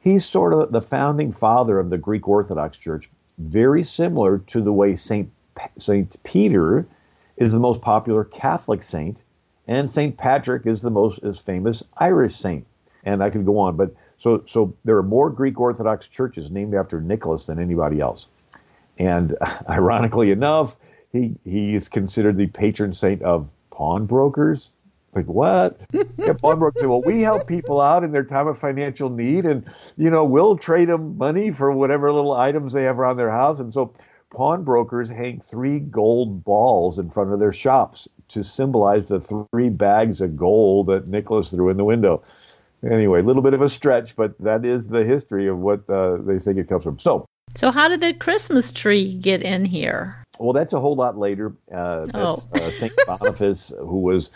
He's 0.00 0.24
sort 0.24 0.54
of 0.54 0.72
the 0.72 0.80
founding 0.80 1.32
father 1.32 1.78
of 1.78 1.90
the 1.90 1.98
Greek 1.98 2.26
Orthodox 2.26 2.76
Church, 2.78 3.10
very 3.38 3.84
similar 3.84 4.38
to 4.38 4.62
the 4.62 4.72
way 4.72 4.96
St. 4.96 5.30
St. 5.76 6.16
Peter 6.22 6.86
is 7.36 7.52
the 7.52 7.58
most 7.58 7.82
popular 7.82 8.24
Catholic 8.24 8.82
saint, 8.82 9.22
and 9.66 9.90
St. 9.90 10.16
Patrick 10.16 10.66
is 10.66 10.80
the 10.80 10.90
most 10.90 11.18
is 11.22 11.38
famous 11.38 11.82
Irish 11.98 12.36
saint 12.36 12.66
and 13.04 13.22
I 13.22 13.30
could 13.30 13.46
go 13.46 13.58
on. 13.58 13.76
But 13.76 13.94
so 14.16 14.42
so 14.46 14.74
there 14.84 14.96
are 14.96 15.02
more 15.02 15.30
Greek 15.30 15.58
Orthodox 15.58 16.08
churches 16.08 16.50
named 16.50 16.74
after 16.74 17.00
Nicholas 17.00 17.44
than 17.44 17.58
anybody 17.58 18.00
else. 18.00 18.28
And 18.98 19.36
ironically 19.68 20.30
enough, 20.30 20.76
he 21.12 21.34
he 21.44 21.74
is 21.74 21.88
considered 21.88 22.36
the 22.36 22.46
patron 22.46 22.94
saint 22.94 23.22
of 23.22 23.48
pawnbrokers. 23.70 24.72
Like 25.14 25.26
what? 25.26 25.80
yeah, 25.92 26.34
pawnbrokers 26.34 26.86
well, 26.86 27.02
we 27.02 27.22
help 27.22 27.48
people 27.48 27.80
out 27.80 28.04
in 28.04 28.12
their 28.12 28.22
time 28.22 28.46
of 28.46 28.58
financial 28.58 29.10
need, 29.10 29.44
and 29.44 29.64
you 29.96 30.10
know 30.10 30.24
we'll 30.24 30.56
trade 30.56 30.88
them 30.88 31.18
money 31.18 31.50
for 31.50 31.72
whatever 31.72 32.12
little 32.12 32.32
items 32.32 32.72
they 32.72 32.84
have 32.84 32.98
around 32.98 33.16
their 33.16 33.30
house. 33.30 33.58
And 33.58 33.74
so 33.74 33.92
pawnbrokers 34.30 35.10
hang 35.10 35.40
three 35.40 35.80
gold 35.80 36.44
balls 36.44 36.98
in 36.98 37.10
front 37.10 37.32
of 37.32 37.40
their 37.40 37.52
shops 37.52 38.08
to 38.28 38.44
symbolize 38.44 39.06
the 39.06 39.20
three 39.20 39.68
bags 39.68 40.20
of 40.20 40.36
gold 40.36 40.86
that 40.86 41.08
Nicholas 41.08 41.50
threw 41.50 41.68
in 41.68 41.76
the 41.76 41.84
window. 41.84 42.22
Anyway, 42.88 43.20
a 43.20 43.22
little 43.22 43.42
bit 43.42 43.54
of 43.54 43.60
a 43.60 43.68
stretch, 43.68 44.16
but 44.16 44.38
that 44.40 44.64
is 44.64 44.88
the 44.88 45.04
history 45.04 45.48
of 45.48 45.58
what 45.58 45.88
uh, 45.90 46.16
they 46.16 46.38
think 46.38 46.58
it 46.58 46.68
comes 46.68 46.84
from. 46.84 46.98
So, 46.98 47.26
so 47.54 47.70
how 47.70 47.88
did 47.88 48.00
the 48.00 48.14
Christmas 48.14 48.72
tree 48.72 49.14
get 49.14 49.42
in 49.42 49.64
here? 49.64 50.24
Well, 50.38 50.54
that's 50.54 50.72
a 50.72 50.80
whole 50.80 50.94
lot 50.94 51.18
later. 51.18 51.54
Uh, 51.70 52.06
oh. 52.14 52.36
uh, 52.54 52.70
Saint 52.70 52.92
Boniface, 53.06 53.70
who 53.78 53.98
was 53.98 54.30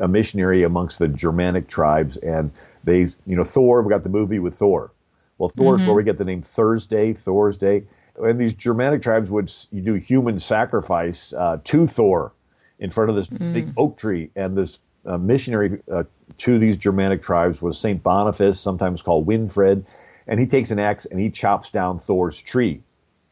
a 0.00 0.08
missionary 0.08 0.62
amongst 0.62 0.98
the 0.98 1.08
Germanic 1.08 1.68
tribes, 1.68 2.16
and 2.18 2.50
they, 2.84 3.00
you 3.26 3.36
know, 3.36 3.44
Thor. 3.44 3.82
We 3.82 3.90
got 3.90 4.02
the 4.02 4.08
movie 4.08 4.38
with 4.38 4.54
Thor. 4.54 4.92
Well, 5.36 5.50
Thor 5.50 5.74
mm-hmm. 5.74 5.82
is 5.82 5.86
where 5.86 5.96
we 5.96 6.04
get 6.04 6.16
the 6.16 6.24
name 6.24 6.40
Thursday, 6.40 7.12
Thor's 7.12 7.58
Day, 7.58 7.84
and 8.16 8.40
these 8.40 8.54
Germanic 8.54 9.02
tribes 9.02 9.28
would 9.28 9.52
you 9.70 9.82
do 9.82 9.94
human 9.94 10.40
sacrifice 10.40 11.34
uh, 11.34 11.58
to 11.64 11.86
Thor 11.86 12.32
in 12.78 12.90
front 12.90 13.10
of 13.10 13.16
this 13.16 13.28
mm. 13.28 13.52
big 13.52 13.72
oak 13.76 13.98
tree, 13.98 14.30
and 14.34 14.56
this 14.56 14.78
uh, 15.04 15.18
missionary 15.18 15.80
uh, 15.92 16.04
to 16.38 16.58
these 16.58 16.76
Germanic 16.76 17.22
tribes 17.22 17.60
was 17.60 17.78
Saint 17.78 18.02
Boniface, 18.02 18.60
sometimes 18.60 19.02
called 19.02 19.26
Winfred, 19.26 19.84
and 20.26 20.40
he 20.40 20.46
takes 20.46 20.70
an 20.70 20.78
axe 20.78 21.04
and 21.06 21.18
he 21.20 21.30
chops 21.30 21.70
down 21.70 21.98
Thor's 21.98 22.40
tree, 22.40 22.82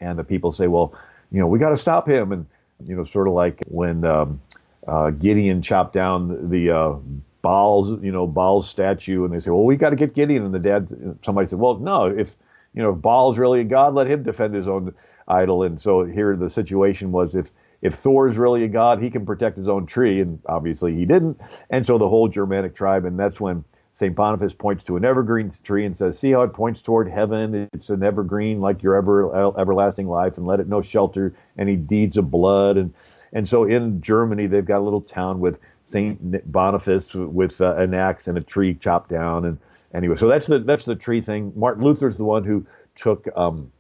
and 0.01 0.19
the 0.19 0.25
people 0.25 0.53
say, 0.53 0.67
well 0.67 0.95
you 1.31 1.41
know, 1.41 1.47
we 1.47 1.59
got 1.59 1.71
to 1.71 1.77
stop 1.77 2.09
him. 2.09 2.33
And, 2.33 2.47
you 2.87 2.97
know, 2.97 3.05
sort 3.05 3.29
of 3.29 3.35
like 3.35 3.63
when 3.67 4.05
um, 4.05 4.41
uh, 4.87 5.11
Gideon 5.11 5.63
chopped 5.63 5.93
down 5.93 6.51
the 6.51 6.71
uh, 6.71 6.95
Baal's, 7.43 7.91
you 8.03 8.13
know, 8.13 8.27
Baal's 8.27 8.69
statue, 8.69 9.25
and 9.25 9.33
they 9.33 9.41
say, 9.41 9.51
well, 9.51 9.65
we 9.65 9.77
got 9.77 9.91
to 9.91 9.97
get 9.97 10.15
Gideon. 10.15 10.45
And 10.45 10.55
the 10.55 10.59
dad, 10.59 11.19
somebody 11.23 11.49
said, 11.49 11.59
well, 11.59 11.77
no, 11.77 12.07
if, 12.07 12.35
you 12.75 12.83
know, 12.83 12.93
if 12.93 13.01
Baal's 13.01 13.39
really 13.39 13.61
a 13.61 13.65
god, 13.65 13.95
let 13.95 14.07
him 14.07 14.23
defend 14.23 14.55
his 14.55 14.69
own 14.69 14.95
idol. 15.29 15.63
And 15.63 15.81
so 15.81 16.05
here 16.05 16.37
the 16.37 16.49
situation 16.49 17.13
was 17.13 17.35
if, 17.35 17.53
if 17.83 17.95
Thor's 17.95 18.37
really 18.37 18.65
a 18.65 18.69
god, 18.69 19.03
he 19.03 19.11
can 19.11 19.25
protect 19.25 19.57
his 19.57 19.69
own 19.69 19.87
tree, 19.87 20.21
and 20.21 20.41
obviously 20.47 20.95
he 20.95 21.05
didn't. 21.07 21.41
And 21.71 21.87
so 21.87 21.99
the 21.99 22.09
whole 22.09 22.29
Germanic 22.29 22.75
tribe, 22.75 23.05
and 23.05 23.19
that's 23.19 23.41
when 23.41 23.65
St. 23.95 24.15
Boniface 24.15 24.55
points 24.55 24.85
to 24.85 24.97
an 24.97 25.05
evergreen 25.05 25.51
tree 25.65 25.85
and 25.85 25.97
says, 25.97 26.19
See 26.19 26.31
how 26.33 26.43
it 26.43 26.53
points 26.53 26.83
toward 26.83 27.09
heaven? 27.11 27.69
It's 27.73 27.91
an 27.91 28.03
evergreen 28.03 28.61
like 28.61 28.83
your 28.83 28.97
ever, 28.97 29.59
everlasting 29.59 30.09
life, 30.09 30.37
and 30.37 30.47
let 30.47 30.61
it 30.61 30.69
no 30.69 30.83
shelter 30.83 31.35
any 31.59 31.77
deeds 31.77 32.17
of 32.17 32.31
blood. 32.31 32.77
And, 32.77 32.93
and 33.33 33.49
so 33.49 33.65
in 33.65 34.01
Germany, 34.01 34.47
they've 34.47 34.65
got 34.65 34.79
a 34.79 34.85
little 34.85 35.01
town 35.01 35.41
with 35.41 35.59
St. 35.85 36.51
Boniface 36.51 37.15
with 37.15 37.61
uh, 37.61 37.77
an 37.77 37.95
axe 37.95 38.29
and 38.29 38.39
a 38.39 38.43
tree 38.43 38.75
chopped 38.75 39.11
down. 39.11 39.45
And 39.45 39.59
anyway, 39.93 40.17
so 40.17 40.29
that's 40.29 40.47
the, 40.47 40.61
that's 40.61 40.85
the 40.85 40.97
tree 40.97 41.21
thing. 41.21 41.53
Martin 41.57 41.83
Luther's 41.83 42.17
the 42.17 42.25
one 42.25 42.45
who 42.45 42.67
took 42.95 43.27
um, 43.37 43.73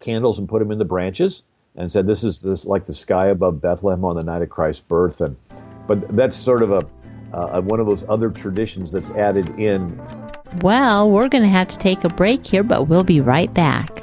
candles 0.00 0.38
and 0.38 0.48
put 0.48 0.58
them 0.58 0.72
in 0.72 0.78
the 0.78 0.84
branches 0.84 1.42
and 1.76 1.90
said, 1.90 2.06
This 2.06 2.24
is 2.24 2.42
this 2.42 2.64
like 2.64 2.84
the 2.84 2.94
sky 2.94 3.28
above 3.28 3.60
Bethlehem 3.60 4.04
on 4.04 4.16
the 4.16 4.22
night 4.22 4.42
of 4.42 4.50
Christ's 4.50 4.82
birth. 4.82 5.20
And 5.20 5.36
but 5.86 6.14
that's 6.14 6.36
sort 6.36 6.62
of 6.62 6.72
a 6.72 6.86
uh, 7.32 7.60
one 7.62 7.80
of 7.80 7.86
those 7.86 8.04
other 8.08 8.30
traditions 8.30 8.92
that's 8.92 9.10
added 9.10 9.48
in. 9.58 10.00
Well, 10.60 11.10
we're 11.10 11.28
going 11.28 11.44
to 11.44 11.48
have 11.48 11.68
to 11.68 11.78
take 11.78 12.04
a 12.04 12.10
break 12.10 12.46
here, 12.46 12.62
but 12.62 12.88
we'll 12.88 13.04
be 13.04 13.20
right 13.20 13.52
back. 13.54 14.02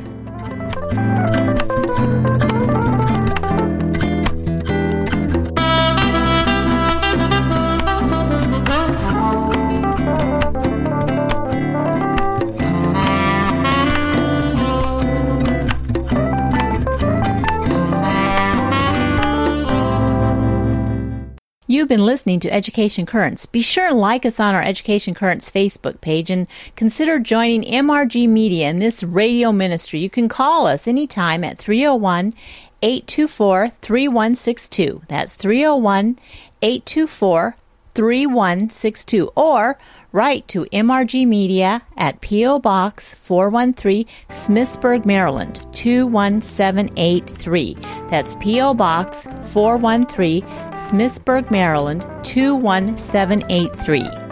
Been 21.90 22.06
listening 22.06 22.40
to 22.40 22.54
Education 22.54 23.08
Currents. 23.08 23.48
Be 23.48 23.64
sure 23.64 23.88
and 23.88 23.98
like 23.98 24.24
us 24.24 24.40
on 24.40 24.54
our 24.54 24.62
Education 24.62 25.16
Currents 25.16 25.50
Facebook 25.50 26.00
page 26.02 26.30
and 26.30 26.48
consider 26.76 27.18
joining 27.20 27.64
MRG 27.64 28.30
Media 28.30 28.70
in 28.70 28.78
this 28.78 29.04
radio 29.04 29.52
ministry. 29.52 30.00
You 30.00 30.10
can 30.10 30.30
call 30.30 30.68
us 30.68 30.88
anytime 30.88 31.44
at 31.44 31.58
301 31.58 32.36
824 32.84 33.70
3162. 33.70 35.02
That's 35.08 35.36
301 35.36 36.20
824 36.62 37.56
3162 37.96 39.32
or 39.36 39.78
write 40.12 40.48
to 40.48 40.66
MRG 40.66 41.28
Media 41.28 41.82
at 41.98 42.22
P.O. 42.22 42.60
Box 42.60 43.14
413 43.16 44.06
Smithsburg, 44.30 45.06
Maryland 45.06 45.68
21783. 45.74 47.76
That's 48.10 48.36
P.O. 48.38 48.74
Box 48.74 49.28
413 49.52 50.42
Smithsburg, 50.74 51.52
Maryland 51.52 52.02
21783. 52.24 54.29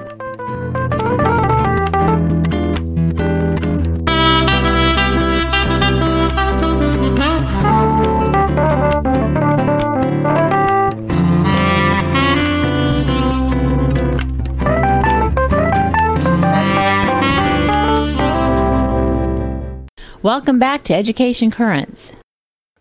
Welcome 20.27 20.59
back 20.59 20.83
to 20.83 20.93
Education 20.93 21.51
Currents. 21.51 22.11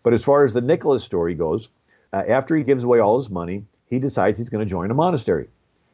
But 0.02 0.14
as 0.14 0.24
far 0.24 0.44
as 0.44 0.52
the 0.52 0.60
Nicholas 0.60 1.04
story 1.04 1.34
goes, 1.34 1.68
uh, 2.12 2.24
after 2.26 2.56
he 2.56 2.64
gives 2.64 2.82
away 2.82 2.98
all 2.98 3.18
his 3.18 3.30
money, 3.30 3.64
he 3.88 4.00
decides 4.00 4.36
he's 4.36 4.48
going 4.48 4.66
to 4.66 4.68
join 4.68 4.90
a 4.90 4.94
monastery. 4.94 5.46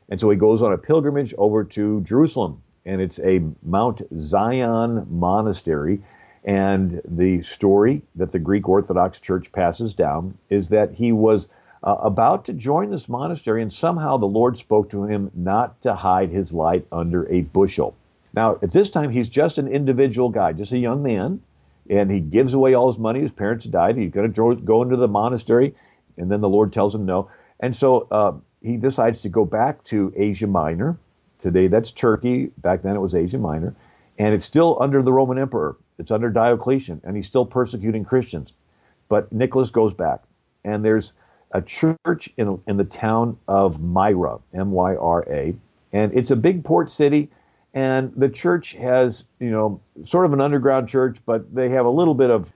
And 0.09 0.19
so 0.19 0.31
he 0.31 0.39
goes 0.39 0.63
on 0.63 0.73
a 0.73 0.79
pilgrimage 0.79 1.35
over 1.37 1.63
to 1.63 2.01
Jerusalem, 2.05 2.63
and 2.87 3.03
it's 3.03 3.19
a 3.19 3.43
Mount 3.63 4.01
Zion 4.19 5.07
monastery. 5.11 6.01
And 6.43 7.03
the 7.05 7.43
story 7.43 8.01
that 8.15 8.33
the 8.33 8.39
Greek 8.39 8.67
Orthodox 8.67 9.21
Church 9.21 9.53
passes 9.53 9.93
down 9.93 10.39
is 10.49 10.71
that 10.71 10.93
he 10.93 11.13
was 11.13 11.49
uh, 11.85 11.97
about 12.01 12.47
to 12.47 12.55
join 12.55 12.91
this 12.91 13.11
monastery, 13.11 13.61
and 13.61 13.71
somehow 13.71 14.17
the 14.17 14.25
Lord 14.25 14.57
spoke 14.57 14.89
to 14.89 15.05
him 15.05 15.31
not 15.35 15.83
to 15.83 15.95
hide 15.95 16.31
his 16.31 16.51
light 16.51 16.87
under 16.91 17.31
a 17.31 17.43
bushel. 17.43 17.95
Now, 18.35 18.59
at 18.63 18.73
this 18.73 18.91
time, 18.91 19.11
he's 19.11 19.29
just 19.29 19.59
an 19.59 19.69
individual 19.69 20.29
guy, 20.29 20.53
just 20.53 20.73
a 20.73 20.79
young 20.79 21.03
man, 21.03 21.41
and 21.91 22.11
he 22.11 22.21
gives 22.21 22.55
away 22.55 22.75
all 22.75 22.91
his 22.91 22.99
money. 22.99 23.21
His 23.21 23.33
parents 23.33 23.67
died. 23.67 23.97
He's 23.97 24.11
going 24.11 24.33
to 24.33 24.57
go 24.57 24.83
into 24.83 24.97
the 24.97 25.09
monastery, 25.09 25.75
and 26.17 26.31
then 26.31 26.41
the 26.41 26.49
Lord 26.49 26.73
tells 26.73 26.95
him 26.95 27.05
no. 27.05 27.31
And 27.61 27.77
so 27.77 28.07
uh, 28.11 28.33
he 28.63 28.77
decides 28.77 29.23
to 29.23 29.29
go 29.29 29.45
back 29.45 29.85
to 29.85 30.13
Asia 30.17 30.47
Minor. 30.47 30.97
Today, 31.39 31.67
that's 31.67 31.91
Turkey. 31.91 32.51
Back 32.59 32.83
then, 32.83 32.97
it 32.97 33.01
was 33.01 33.15
Asia 33.15 33.39
Minor. 33.39 33.75
And 34.19 34.35
it's 34.35 34.45
still 34.45 34.79
under 34.81 35.03
the 35.03 35.13
Roman 35.13 35.39
Emperor. 35.39 35.77
It's 35.99 36.11
under 36.11 36.31
Diocletian, 36.31 37.01
and 37.05 37.17
he's 37.17 37.27
still 37.27 37.47
persecuting 37.47 38.05
Christians. 38.05 38.53
But 39.09 39.31
Nicholas 39.33 39.71
goes 39.71 39.93
back, 39.93 40.23
and 40.65 40.85
there's 40.85 41.13
a 41.51 41.61
church 41.61 42.31
in, 42.37 42.61
in 42.67 42.77
the 42.77 42.85
town 42.85 43.37
of 43.47 43.81
Myra, 43.81 44.39
M 44.55 44.71
Y 44.71 44.97
R 44.97 45.25
A, 45.29 45.55
and 45.93 46.15
it's 46.15 46.31
a 46.31 46.37
big 46.37 46.65
port 46.65 46.91
city 46.91 47.29
and 47.75 48.13
the 48.17 48.29
church 48.29 48.73
has, 48.75 49.25
you 49.41 49.51
know, 49.51 49.81
sort 50.05 50.27
of 50.27 50.33
an 50.33 50.41
underground 50.41 50.89
church, 50.89 51.19
but 51.25 51.55
they 51.55 51.71
have 51.71 51.87
a 51.87 51.91
little 51.91 52.15
bit 52.15 52.31
of, 52.31 52.53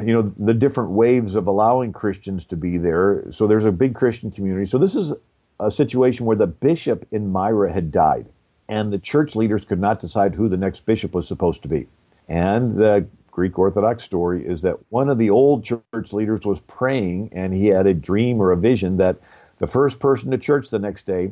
you 0.00 0.12
know, 0.12 0.22
the 0.22 0.54
different 0.54 0.90
waves 0.90 1.34
of 1.34 1.46
allowing 1.46 1.92
Christians 1.92 2.44
to 2.46 2.56
be 2.56 2.78
there. 2.78 3.24
So 3.30 3.46
there's 3.46 3.64
a 3.64 3.72
big 3.72 3.94
Christian 3.94 4.30
community. 4.30 4.66
So 4.66 4.78
this 4.78 4.96
is 4.96 5.12
a 5.60 5.70
situation 5.70 6.26
where 6.26 6.36
the 6.36 6.46
bishop 6.46 7.06
in 7.12 7.30
Myra 7.30 7.72
had 7.72 7.92
died, 7.92 8.26
and 8.68 8.92
the 8.92 8.98
church 8.98 9.36
leaders 9.36 9.64
could 9.64 9.80
not 9.80 10.00
decide 10.00 10.34
who 10.34 10.48
the 10.48 10.56
next 10.56 10.84
bishop 10.84 11.14
was 11.14 11.28
supposed 11.28 11.62
to 11.62 11.68
be. 11.68 11.86
And 12.28 12.72
the 12.72 13.06
Greek 13.30 13.58
Orthodox 13.58 14.02
story 14.02 14.46
is 14.46 14.62
that 14.62 14.78
one 14.88 15.08
of 15.08 15.18
the 15.18 15.30
old 15.30 15.64
church 15.64 16.12
leaders 16.12 16.44
was 16.44 16.58
praying, 16.60 17.30
and 17.32 17.54
he 17.54 17.66
had 17.66 17.86
a 17.86 17.94
dream 17.94 18.40
or 18.40 18.50
a 18.50 18.56
vision 18.56 18.96
that 18.96 19.16
the 19.58 19.66
first 19.66 20.00
person 20.00 20.30
to 20.32 20.38
church 20.38 20.70
the 20.70 20.78
next 20.78 21.06
day 21.06 21.30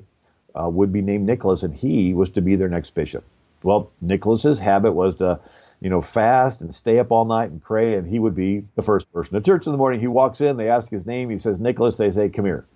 uh, 0.55 0.69
would 0.69 0.93
be 0.93 1.03
named 1.03 1.27
Nicholas, 1.27 1.63
and 1.63 1.75
he 1.75 2.15
was 2.15 2.31
to 2.31 2.41
be 2.41 2.57
their 2.57 2.69
next 2.69 2.95
bishop. 2.95 3.25
Well, 3.63 3.91
Nicholas's 4.01 4.59
habit 4.59 4.93
was 4.93 5.17
to, 5.17 5.41
you 5.81 5.91
know, 5.91 6.01
fast 6.01 6.61
and 6.61 6.75
stay 6.75 6.99
up 6.99 7.11
all 7.11 7.25
night 7.25 7.51
and 7.51 7.63
pray, 7.63 7.95
and 7.95 8.07
he 8.07 8.19
would 8.19 8.35
be 8.35 8.65
the 8.77 8.83
first 8.83 9.11
person 9.13 9.35
to 9.35 9.41
church 9.41 9.67
in 9.67 9.73
the 9.73 9.79
morning. 9.79 10.01
He 10.01 10.07
walks 10.07 10.41
in, 10.41 10.57
they 10.57 10.69
ask 10.69 10.91
his 10.91 11.07
name, 11.07 11.31
he 11.31 11.39
says 11.39 11.61
Nicholas. 11.61 11.97
They 11.97 12.11
say, 12.11 12.29
"Come 12.29 12.45
here." 12.45 12.67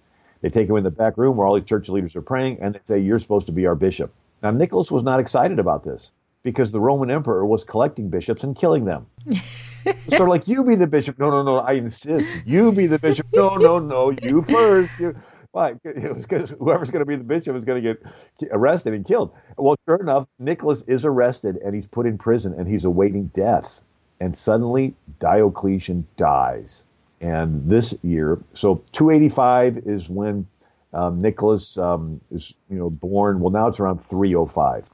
They 0.40 0.49
take 0.50 0.68
him 0.68 0.76
in 0.76 0.85
the 0.85 0.90
back 0.90 1.18
room 1.18 1.37
where 1.37 1.47
all 1.47 1.56
these 1.56 1.68
church 1.68 1.88
leaders 1.88 2.14
are 2.14 2.23
praying, 2.23 2.58
and 2.61 2.75
they 2.75 2.80
say, 2.82 2.99
"You're 2.99 3.18
supposed 3.18 3.47
to 3.47 3.52
be 3.52 3.66
our 3.66 3.75
bishop." 3.75 4.12
Now, 4.42 4.50
Nicholas 4.52 4.90
was 4.90 5.02
not 5.02 5.20
excited 5.20 5.58
about 5.58 5.85
this 5.85 6.11
because 6.42 6.70
the 6.70 6.80
Roman 6.80 7.11
emperor 7.11 7.44
was 7.44 7.64
collecting 7.64 8.08
bishops 8.08 8.44
and 8.44 8.56
killing 8.56 8.85
them. 8.85 9.06
sort 10.08 10.23
of 10.23 10.28
like 10.28 10.49
you 10.49 10.64
be 10.64 10.75
the 10.75 10.87
bishop. 10.87 11.18
No, 11.18 11.30
no, 11.30 11.42
no. 11.42 11.58
I 11.58 11.73
insist. 11.73 12.28
You 12.47 12.73
be 12.73 12.87
the 12.87 12.99
bishop. 12.99 13.26
No, 13.35 13.56
no, 13.56 13.78
no. 13.78 14.11
You 14.23 14.42
first. 14.42 14.90
You. 14.99 15.16
Why? 15.52 15.75
It 15.85 16.14
was 16.14 16.26
because 16.26 16.50
whoever's 16.50 16.90
going 16.90 17.00
to 17.00 17.07
be 17.07 17.17
the 17.17 17.25
bishop 17.25 17.57
is 17.57 17.64
going 17.64 17.83
to 17.83 17.95
get 17.95 18.50
arrested 18.52 18.95
and 18.95 19.07
killed. 19.07 19.33
Well, 19.57 19.76
sure 19.88 19.97
enough, 19.97 20.26
Nicholas 20.38 20.83
is 20.87 21.05
arrested 21.05 21.57
and 21.64 21.75
he's 21.75 21.87
put 21.87 22.07
in 22.07 22.19
prison 22.19 22.55
and 22.55 22.69
he's 22.69 22.85
awaiting 22.85 23.26
death. 23.28 23.81
And 24.21 24.37
suddenly 24.37 24.95
Diocletian 25.21 26.07
dies. 26.17 26.85
And 27.21 27.69
this 27.69 27.95
year, 28.02 28.38
so 28.52 28.83
285 28.93 29.78
is 29.87 30.09
when 30.09 30.47
um, 30.93 31.21
Nicholas 31.21 31.76
um, 31.78 32.21
is, 32.31 32.55
you 32.71 32.78
know, 32.78 32.90
born. 32.90 33.40
Well, 33.40 33.50
now 33.50 33.67
it's 33.67 33.81
around 33.81 33.99
305, 33.99 34.88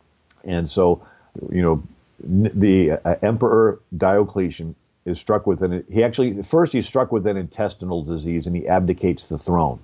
and 0.45 0.69
so, 0.69 1.07
you 1.51 1.63
know, 1.63 1.83
the 2.21 2.93
uh, 2.93 3.15
Emperor 3.23 3.81
Diocletian 3.97 4.75
is 5.05 5.21
struck 5.21 5.47
with 5.47 5.63
an. 5.63 5.85
He 5.91 6.03
actually 6.03 6.43
first 6.43 6.73
he's 6.73 6.87
struck 6.87 7.13
with 7.13 7.27
an 7.27 7.37
intestinal 7.37 8.03
disease, 8.03 8.47
and 8.47 8.57
he 8.57 8.67
abdicates 8.67 9.29
the 9.29 9.39
throne 9.39 9.79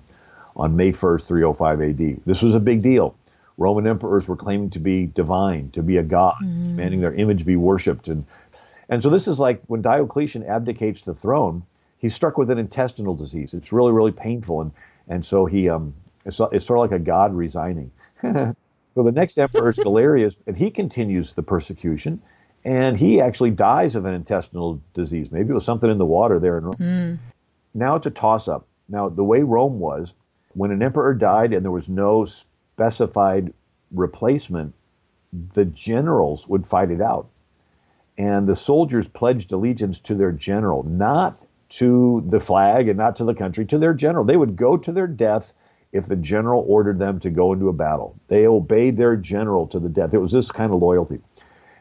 on 0.55 0.75
May 0.75 0.91
1st, 0.91 1.27
305 1.27 1.81
AD. 1.81 2.21
This 2.25 2.41
was 2.41 2.55
a 2.55 2.59
big 2.59 2.81
deal. 2.81 3.15
Roman 3.57 3.87
emperors 3.87 4.27
were 4.27 4.35
claiming 4.35 4.69
to 4.71 4.79
be 4.79 5.05
divine, 5.05 5.69
to 5.71 5.83
be 5.83 5.97
a 5.97 6.03
god, 6.03 6.35
mm. 6.43 6.69
demanding 6.69 7.01
their 7.01 7.13
image 7.13 7.45
be 7.45 7.55
worshipped, 7.55 8.07
and 8.07 8.25
and 8.89 9.01
so 9.01 9.09
this 9.09 9.27
is 9.27 9.39
like 9.39 9.61
when 9.67 9.81
Diocletian 9.81 10.43
abdicates 10.45 11.01
the 11.01 11.13
throne, 11.13 11.63
he's 11.97 12.13
struck 12.13 12.37
with 12.37 12.49
an 12.49 12.57
intestinal 12.57 13.15
disease. 13.15 13.53
It's 13.53 13.71
really 13.71 13.91
really 13.91 14.11
painful, 14.11 14.61
and 14.61 14.71
and 15.07 15.25
so 15.25 15.45
he 15.45 15.69
um 15.69 15.93
it's, 16.25 16.39
it's 16.51 16.65
sort 16.65 16.79
of 16.79 16.91
like 16.91 16.99
a 16.99 17.03
god 17.03 17.33
resigning. 17.33 17.91
so 18.21 18.55
the 18.95 19.11
next 19.11 19.37
emperor 19.37 19.69
is 19.69 19.77
Galerius, 19.77 20.35
and 20.47 20.55
he 20.55 20.71
continues 20.71 21.33
the 21.33 21.43
persecution, 21.43 22.21
and 22.65 22.97
he 22.97 23.21
actually 23.21 23.51
dies 23.51 23.95
of 23.95 24.05
an 24.05 24.13
intestinal 24.13 24.81
disease. 24.93 25.31
Maybe 25.31 25.51
it 25.51 25.53
was 25.53 25.65
something 25.65 25.89
in 25.89 25.97
the 25.97 26.05
water 26.05 26.39
there 26.39 26.57
in 26.57 26.65
Rome. 26.65 26.75
Mm. 26.79 27.19
Now 27.73 27.95
it's 27.95 28.07
a 28.07 28.11
toss 28.11 28.47
up. 28.47 28.67
Now 28.89 29.09
the 29.09 29.23
way 29.23 29.41
Rome 29.41 29.79
was, 29.79 30.13
when 30.53 30.71
an 30.71 30.81
emperor 30.81 31.13
died 31.13 31.53
and 31.53 31.63
there 31.63 31.71
was 31.71 31.89
no 31.89 32.25
specified 32.25 33.53
replacement, 33.91 34.73
the 35.53 35.65
generals 35.65 36.47
would 36.47 36.67
fight 36.67 36.91
it 36.91 37.01
out. 37.01 37.29
And 38.17 38.47
the 38.47 38.55
soldiers 38.55 39.07
pledged 39.07 39.51
allegiance 39.51 39.99
to 40.01 40.15
their 40.15 40.31
general, 40.31 40.83
not 40.83 41.37
to 41.69 42.23
the 42.27 42.39
flag 42.39 42.89
and 42.89 42.97
not 42.97 43.15
to 43.17 43.23
the 43.23 43.33
country, 43.33 43.65
to 43.65 43.79
their 43.79 43.93
general. 43.93 44.25
They 44.25 44.37
would 44.37 44.55
go 44.55 44.77
to 44.77 44.91
their 44.91 45.07
death 45.07 45.53
if 45.91 46.05
the 46.05 46.15
general 46.15 46.65
ordered 46.67 46.99
them 46.99 47.19
to 47.19 47.29
go 47.29 47.53
into 47.53 47.69
a 47.69 47.73
battle. 47.73 48.15
They 48.27 48.45
obeyed 48.45 48.97
their 48.97 49.15
general 49.15 49.67
to 49.67 49.79
the 49.79 49.89
death. 49.89 50.13
It 50.13 50.19
was 50.19 50.31
this 50.31 50.51
kind 50.51 50.73
of 50.73 50.81
loyalty. 50.81 51.19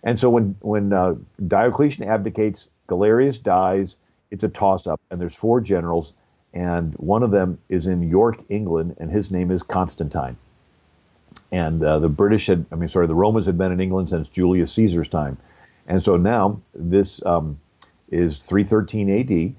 And 0.02 0.18
so 0.18 0.30
when 0.30 0.56
when 0.60 0.92
uh, 0.92 1.16
Diocletian 1.46 2.08
abdicates, 2.08 2.68
Galerius 2.86 3.38
dies. 3.38 3.96
It's 4.30 4.44
a 4.44 4.48
toss 4.48 4.86
up, 4.86 5.00
and 5.10 5.20
there's 5.20 5.34
four 5.34 5.60
generals, 5.60 6.14
and 6.52 6.94
one 6.94 7.22
of 7.22 7.30
them 7.30 7.58
is 7.68 7.86
in 7.86 8.02
York, 8.02 8.38
England, 8.48 8.96
and 8.98 9.10
his 9.10 9.30
name 9.30 9.50
is 9.50 9.62
Constantine. 9.62 10.36
And 11.52 11.82
uh, 11.82 11.98
the 11.98 12.08
British 12.08 12.46
had, 12.46 12.66
I 12.70 12.76
mean, 12.76 12.88
sorry, 12.88 13.06
the 13.06 13.14
Romans 13.14 13.46
had 13.46 13.58
been 13.58 13.72
in 13.72 13.80
England 13.80 14.10
since 14.10 14.28
Julius 14.28 14.72
Caesar's 14.72 15.08
time, 15.08 15.36
and 15.86 16.02
so 16.02 16.16
now 16.16 16.60
this 16.74 17.24
um, 17.24 17.58
is 18.10 18.38
313 18.38 19.10
A.D. 19.10 19.54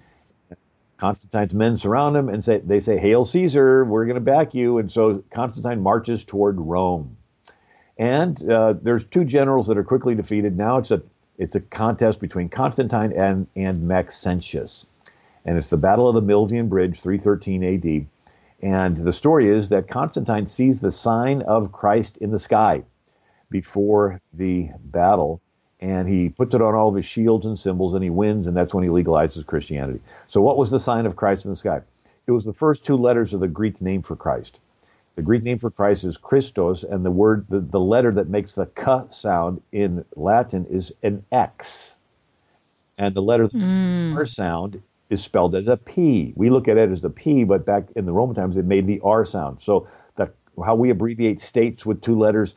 Constantine's 0.98 1.56
men 1.56 1.78
surround 1.78 2.16
him 2.16 2.30
and 2.30 2.46
say, 2.46 2.60
they 2.60 2.80
say, 2.80 2.98
Hail 3.00 3.26
Caesar, 3.26 3.84
we're 3.86 4.06
going 4.06 4.16
to 4.16 4.22
back 4.22 4.54
you. 4.54 4.78
And 4.78 4.92
so 4.92 5.24
Constantine 5.34 5.82
marches 5.82 6.24
toward 6.24 6.62
Rome. 6.62 7.18
And 7.98 8.40
uh, 8.50 8.76
there's 8.80 9.04
two 9.04 9.26
generals 9.26 9.68
that 9.68 9.80
are 9.80 9.84
quickly 9.84 10.14
defeated. 10.14 10.56
Now 10.56 10.78
it's 10.78 10.92
a 10.92 11.02
it's 11.40 11.56
a 11.56 11.60
contest 11.60 12.20
between 12.20 12.50
Constantine 12.50 13.14
and, 13.14 13.48
and 13.56 13.88
Maxentius. 13.88 14.86
And 15.46 15.58
it's 15.58 15.70
the 15.70 15.78
Battle 15.78 16.08
of 16.08 16.16
the 16.16 16.22
Milvian 16.22 16.70
Bridge, 16.70 17.00
313 17.00 17.64
AD. 17.64 18.08
And 18.62 18.98
the 18.98 19.14
story 19.14 19.50
is 19.50 19.70
that 19.70 19.88
Constantine 19.88 20.48
sees 20.48 20.80
the 20.80 20.92
sign 20.92 21.42
of 21.42 21.72
Christ 21.72 22.18
in 22.18 22.32
the 22.32 22.40
sky 22.40 22.84
before 23.52 24.22
the 24.34 24.70
battle 24.80 25.42
and 25.82 26.08
he 26.08 26.30
puts 26.30 26.54
it 26.54 26.62
on 26.62 26.76
all 26.76 26.90
of 26.90 26.96
his 26.96 27.06
shields 27.06 27.46
and 27.46 27.58
symbols 27.58 27.94
and 27.94 28.04
he 28.04 28.10
wins 28.10 28.48
and 28.48 28.56
that's 28.56 28.74
when 28.74 28.84
he 28.84 28.90
legalizes 28.90 29.46
christianity 29.46 30.00
so 30.28 30.42
what 30.42 30.58
was 30.58 30.72
the 30.72 30.80
sign 30.80 31.06
of 31.06 31.16
christ 31.16 31.46
in 31.46 31.52
the 31.52 31.58
sky 31.58 31.82
it 32.28 32.32
was 32.32 32.46
the 32.46 32.54
first 32.54 32.86
two 32.86 32.96
letters 32.96 33.34
of 33.34 33.40
the 33.40 33.48
greek 33.48 33.82
name 33.82 34.02
for 34.02 34.16
christ 34.16 34.60
the 35.16 35.22
greek 35.22 35.44
name 35.44 35.60
for 35.60 35.70
christ 35.70 36.04
is 36.04 36.18
christos 36.18 36.84
and 36.84 37.04
the 37.04 37.12
word 37.12 37.46
the, 37.50 37.60
the 37.60 37.80
letter 37.80 38.12
that 38.12 38.30
makes 38.30 38.54
the 38.54 38.66
k 38.68 39.02
sound 39.10 39.62
in 39.72 40.06
latin 40.16 40.66
is 40.68 40.94
an 41.04 41.24
x 41.32 41.96
and 42.98 43.16
the 43.16 43.22
letter 43.22 43.48
mm. 43.50 44.16
r 44.16 44.26
sound 44.26 44.82
is 45.12 45.24
spelled 45.24 45.54
as 45.54 45.68
a 45.68 45.78
p 45.78 46.34
we 46.36 46.50
look 46.50 46.68
at 46.68 46.78
it 46.78 46.90
as 46.90 47.04
a 47.04 47.10
p 47.10 47.44
but 47.44 47.66
back 47.66 47.84
in 47.96 48.06
the 48.06 48.14
roman 48.14 48.36
times 48.36 48.58
it 48.58 48.66
made 48.66 48.88
the 48.88 49.00
r 49.04 49.24
sound 49.24 49.62
so 49.62 49.88
that 50.16 50.34
how 50.66 50.74
we 50.74 50.90
abbreviate 50.90 51.40
states 51.40 51.86
with 51.86 52.02
two 52.02 52.18
letters 52.18 52.56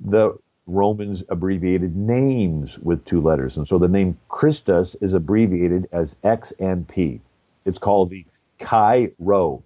the 0.00 0.36
Romans 0.66 1.22
abbreviated 1.28 1.94
names 1.94 2.78
with 2.78 3.04
two 3.04 3.20
letters. 3.20 3.56
And 3.56 3.68
so 3.68 3.78
the 3.78 3.88
name 3.88 4.18
Christus 4.28 4.96
is 5.00 5.12
abbreviated 5.12 5.88
as 5.92 6.16
X 6.24 6.52
and 6.58 6.88
P. 6.88 7.20
It's 7.64 7.78
called 7.78 8.10
the 8.10 8.24
Chi 8.58 9.10
Rho. 9.18 9.62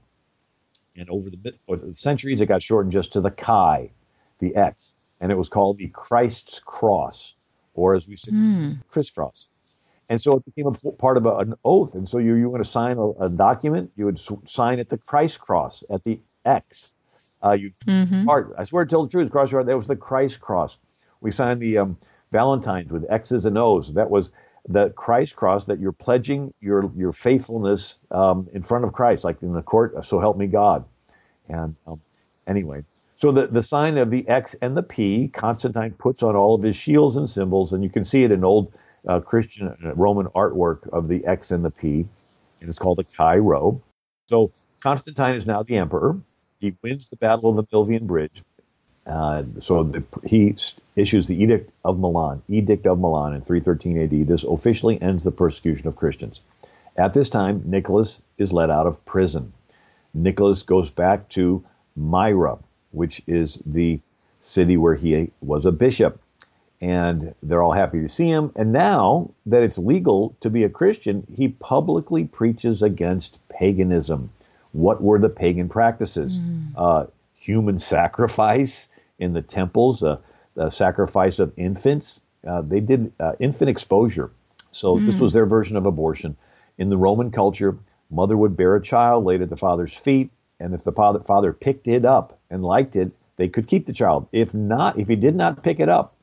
And 0.96 1.09
over 1.09 1.31
the 1.31 1.55
centuries, 1.94 2.40
it 2.40 2.46
got 2.46 2.62
shortened 2.62 2.92
just 2.92 3.12
to 3.12 3.20
the 3.20 3.31
Chi, 3.31 3.90
the 4.40 4.57
X. 4.57 4.96
And 5.20 5.31
it 5.31 5.37
was 5.37 5.48
called 5.48 5.79
the 5.79 5.88
Christ's 5.88 6.61
Cross, 6.61 7.35
or 7.74 7.94
as 7.94 8.09
we 8.09 8.16
say, 8.16 8.33
mm. 8.33 8.79
crisscross. 8.90 9.48
And 10.09 10.21
so 10.21 10.37
it 10.37 10.44
became 10.44 10.66
a 10.66 10.92
part 10.92 11.16
of 11.16 11.27
a, 11.27 11.37
an 11.37 11.55
oath. 11.64 11.94
And 11.94 12.09
so 12.09 12.18
you, 12.18 12.35
you 12.35 12.49
want 12.49 12.64
to 12.64 12.68
sign 12.68 12.97
a, 12.97 13.11
a 13.11 13.29
document, 13.29 13.90
you 13.97 14.07
would 14.07 14.21
sign 14.47 14.79
at 14.79 14.88
the 14.88 14.99
Christ 14.99 15.40
cross, 15.40 15.85
at 15.90 16.05
the 16.05 16.18
X. 16.44 16.94
Uh, 17.44 17.53
you 17.53 17.73
mm-hmm. 17.87 18.25
part, 18.25 18.55
I 18.59 18.64
swear 18.64 18.85
to 18.85 18.90
tell 18.90 19.05
the 19.05 19.11
truth, 19.11 19.31
cross 19.31 19.53
your 19.53 19.61
heart, 19.61 19.66
that 19.66 19.77
was 19.77 19.87
the 19.87 19.97
Christ 19.97 20.40
cross. 20.40 20.79
We 21.21 21.31
signed 21.31 21.61
the 21.61 21.79
um, 21.79 21.97
Valentines 22.33 22.90
with 22.90 23.05
X's 23.11 23.47
and 23.47 23.57
O's. 23.59 23.92
That 23.94 24.11
was 24.11 24.31
the 24.68 24.90
Christ 24.90 25.37
cross 25.37 25.64
that 25.66 25.81
you're 25.81 25.92
pledging 25.92 26.53
your 26.61 26.90
your 26.94 27.12
faithfulness 27.12 27.97
um, 28.11 28.49
in 28.53 28.62
front 28.62 28.85
of 28.85 28.92
Christ, 28.92 29.25
like 29.25 29.42
in 29.42 29.53
the 29.53 29.62
court. 29.62 30.05
So 30.05 30.21
help 30.21 30.37
me 30.37 30.47
God. 30.47 30.85
And 31.49 31.75
um, 31.87 32.01
anyway, 32.47 32.85
so 33.16 33.33
the 33.33 33.47
the 33.47 33.62
sign 33.62 33.97
of 33.99 34.11
the 34.11 34.29
X 34.29 34.55
and 34.61 34.77
the 34.77 34.83
P, 34.83 35.29
Constantine 35.29 35.92
puts 35.92 36.23
on 36.23 36.37
all 36.37 36.55
of 36.55 36.62
his 36.62 36.77
shields 36.77 37.16
and 37.16 37.29
symbols, 37.29 37.73
and 37.73 37.83
you 37.83 37.90
can 37.90 38.05
see 38.05 38.25
it 38.25 38.31
in 38.31 38.44
old 38.44 38.73
uh, 39.07 39.21
Christian 39.21 39.69
uh, 39.69 39.95
Roman 39.95 40.27
artwork 40.29 40.89
of 40.91 41.09
the 41.09 41.25
X 41.27 41.51
and 41.51 41.65
the 41.65 41.71
P, 41.71 42.07
and 42.61 42.69
it's 42.69 42.79
called 42.79 42.99
the 42.99 43.05
Chi 43.05 43.37
Rho. 43.37 43.81
So 44.27 44.53
Constantine 44.81 45.35
is 45.35 45.47
now 45.47 45.63
the 45.63 45.77
emperor. 45.77 46.19
He 46.61 46.75
wins 46.83 47.11
the 47.11 47.17
Battle 47.17 47.51
of 47.51 47.57
the 47.57 47.77
Milvian 47.77 48.07
Bridge. 48.07 48.43
Uh, 49.07 49.45
so 49.61 49.85
the, 49.85 50.03
he 50.27 50.55
issues 50.95 51.27
the 51.27 51.43
Edict 51.43 51.71
of 51.85 51.99
Milan, 51.99 52.43
Edict 52.49 52.87
of 52.87 52.99
Milan 52.99 53.35
in 53.35 53.41
313 53.41 54.03
AD. 54.03 54.29
This 54.29 54.45
officially 54.45 55.01
ends 55.01 55.25
the 55.25 55.31
persecution 55.31 55.89
of 55.89 55.97
Christians. 55.97 56.41
At 56.97 57.15
this 57.15 57.31
time, 57.31 57.63
Nicholas 57.65 58.21
is 58.37 58.53
let 58.53 58.71
out 58.71 58.87
of 58.87 59.03
prison. 59.07 59.53
Nicholas 60.13 60.63
goes 60.63 60.91
back 60.91 61.29
to 61.31 61.65
Myra, 61.97 62.59
which 62.91 63.23
is 63.27 63.59
the 63.65 64.01
city 64.41 64.77
where 64.77 64.95
he 64.95 65.31
was 65.41 65.65
a 65.65 65.73
bishop. 65.73 66.21
And 66.81 67.35
they're 67.43 67.62
all 67.62 67.73
happy 67.73 68.01
to 68.03 68.09
see 68.09 68.29
him. 68.29 68.53
And 68.55 68.73
now 68.73 69.31
that 69.47 69.62
it's 69.62 69.79
legal 69.79 70.37
to 70.41 70.51
be 70.51 70.62
a 70.64 70.69
Christian, 70.69 71.27
he 71.35 71.49
publicly 71.49 72.25
preaches 72.25 72.83
against 72.83 73.38
paganism. 73.49 74.31
What 74.73 75.03
were 75.03 75.19
the 75.19 75.29
pagan 75.29 75.69
practices? 75.69 76.38
Mm. 76.38 76.73
Uh, 76.77 77.07
human 77.35 77.79
sacrifice, 77.79 78.88
in 79.19 79.33
the 79.33 79.43
temples, 79.43 80.03
uh, 80.03 80.19
the 80.55 80.71
sacrifice 80.71 81.38
of 81.38 81.53
infants. 81.57 82.21
Uh, 82.47 82.62
they 82.62 82.81
did 82.81 83.12
uh, 83.19 83.33
infant 83.41 83.71
exposure. 83.71 84.31
So 84.71 84.97
mm. 84.97 85.07
this 85.07 85.19
was 85.19 85.33
their 85.33 85.47
version 85.47 85.77
of 85.77 85.87
abortion. 85.87 86.37
In 86.79 86.91
the 86.91 86.97
Roman 86.97 87.31
culture, 87.31 87.77
mother 88.11 88.37
would 88.37 88.57
bear 88.57 88.77
a 88.77 88.83
child 88.83 89.25
laid 89.25 89.43
at 89.43 89.49
the 89.49 89.57
father's 89.57 89.95
feet, 89.95 90.31
and 90.61 90.75
if 90.75 90.85
the 90.85 90.93
father, 90.93 91.21
father 91.21 91.53
picked 91.53 91.88
it 91.88 92.05
up 92.05 92.38
and 92.51 92.62
liked 92.64 92.95
it, 92.97 93.11
they 93.37 93.49
could 93.49 93.67
keep 93.67 93.87
the 93.87 93.93
child. 93.93 94.29
If 94.33 94.55
not, 94.55 94.99
if 94.99 95.09
he 95.09 95.17
did 95.17 95.35
not 95.35 95.62
pick 95.62 95.81
it 95.81 95.88
up, 95.88 96.14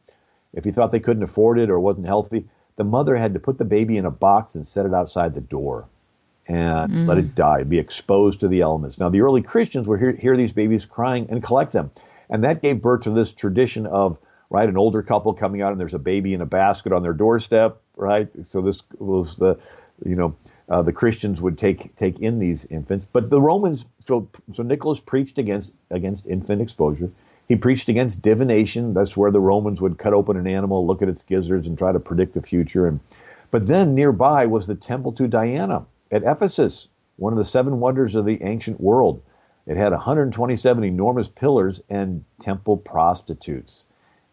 if 0.56 0.64
he 0.64 0.72
thought 0.72 0.92
they 0.92 1.00
couldn't 1.00 1.24
afford 1.24 1.60
it 1.60 1.70
or 1.70 1.80
wasn't 1.80 2.08
healthy, 2.08 2.46
the 2.78 2.84
mother 2.84 3.16
had 3.16 3.34
to 3.34 3.40
put 3.40 3.58
the 3.58 3.66
baby 3.66 3.98
in 3.98 4.06
a 4.06 4.12
box 4.12 4.56
and 4.56 4.68
set 4.68 4.86
it 4.86 4.94
outside 4.94 5.34
the 5.34 5.42
door 5.42 5.86
and 6.48 6.92
mm. 6.92 7.08
let 7.08 7.18
it 7.18 7.36
die, 7.36 7.64
be 7.64 7.80
exposed 7.80 8.40
to 8.40 8.48
the 8.48 8.62
elements. 8.62 9.00
Now, 9.00 9.10
the 9.10 9.22
early 9.22 9.42
Christians 9.42 9.88
would 9.88 10.00
hear, 10.00 10.12
hear 10.12 10.38
these 10.38 10.54
babies 10.54 10.86
crying 10.86 11.28
and 11.30 11.44
collect 11.44 11.72
them. 11.72 11.92
And 12.30 12.44
that 12.44 12.62
gave 12.62 12.82
birth 12.82 13.04
to 13.04 13.12
this 13.12 13.32
tradition 13.32 13.86
of, 13.86 14.18
right, 14.50 14.68
an 14.68 14.78
older 14.78 15.02
couple 15.02 15.34
coming 15.34 15.62
out 15.62 15.72
and 15.72 15.80
there's 15.80 15.94
a 15.94 16.00
baby 16.00 16.34
in 16.34 16.42
a 16.42 16.46
basket 16.46 16.92
on 16.92 17.04
their 17.04 17.14
doorstep, 17.14 17.82
right? 17.96 18.28
So 18.48 18.62
this 18.62 18.82
was 19.00 19.38
the, 19.38 19.58
you 20.06 20.16
know, 20.16 20.36
uh, 20.68 20.82
the 20.82 20.94
Christians 20.94 21.42
would 21.42 21.58
take 21.58 21.96
take 21.96 22.20
in 22.20 22.40
these 22.40 22.66
infants, 22.66 23.06
but 23.12 23.30
the 23.30 23.40
Romans. 23.40 23.86
So 24.08 24.28
so 24.54 24.64
Nicholas 24.64 25.00
preached 25.00 25.38
against 25.38 25.74
against 25.92 26.26
infant 26.26 26.60
exposure. 26.62 27.12
He 27.48 27.56
preached 27.56 27.90
against 27.90 28.22
divination. 28.22 28.94
That's 28.94 29.16
where 29.16 29.32
the 29.32 29.40
Romans 29.40 29.80
would 29.80 29.98
cut 29.98 30.14
open 30.14 30.38
an 30.38 30.48
animal, 30.48 30.86
look 30.86 31.02
at 31.02 31.10
its 31.10 31.24
gizzards, 31.24 31.68
and 31.68 31.78
try 31.78 31.92
to 31.92 32.00
predict 32.00 32.34
the 32.34 32.42
future. 32.42 32.88
And 32.88 33.00
but 33.52 33.68
then 33.68 33.94
nearby 33.96 34.46
was 34.48 34.68
the 34.68 34.76
temple 34.76 35.12
to 35.14 35.28
Diana 35.28 35.86
at 36.12 36.24
Ephesus, 36.24 36.88
one 37.18 37.34
of 37.34 37.38
the 37.38 37.46
seven 37.46 37.80
wonders 37.80 38.16
of 38.16 38.26
the 38.26 38.42
ancient 38.42 38.82
world. 38.82 39.22
It 39.68 39.78
had 39.78 39.92
127 39.92 40.84
enormous 40.84 41.28
pillars 41.28 41.82
and 41.90 42.24
temple 42.40 42.78
prostitutes. 42.78 43.86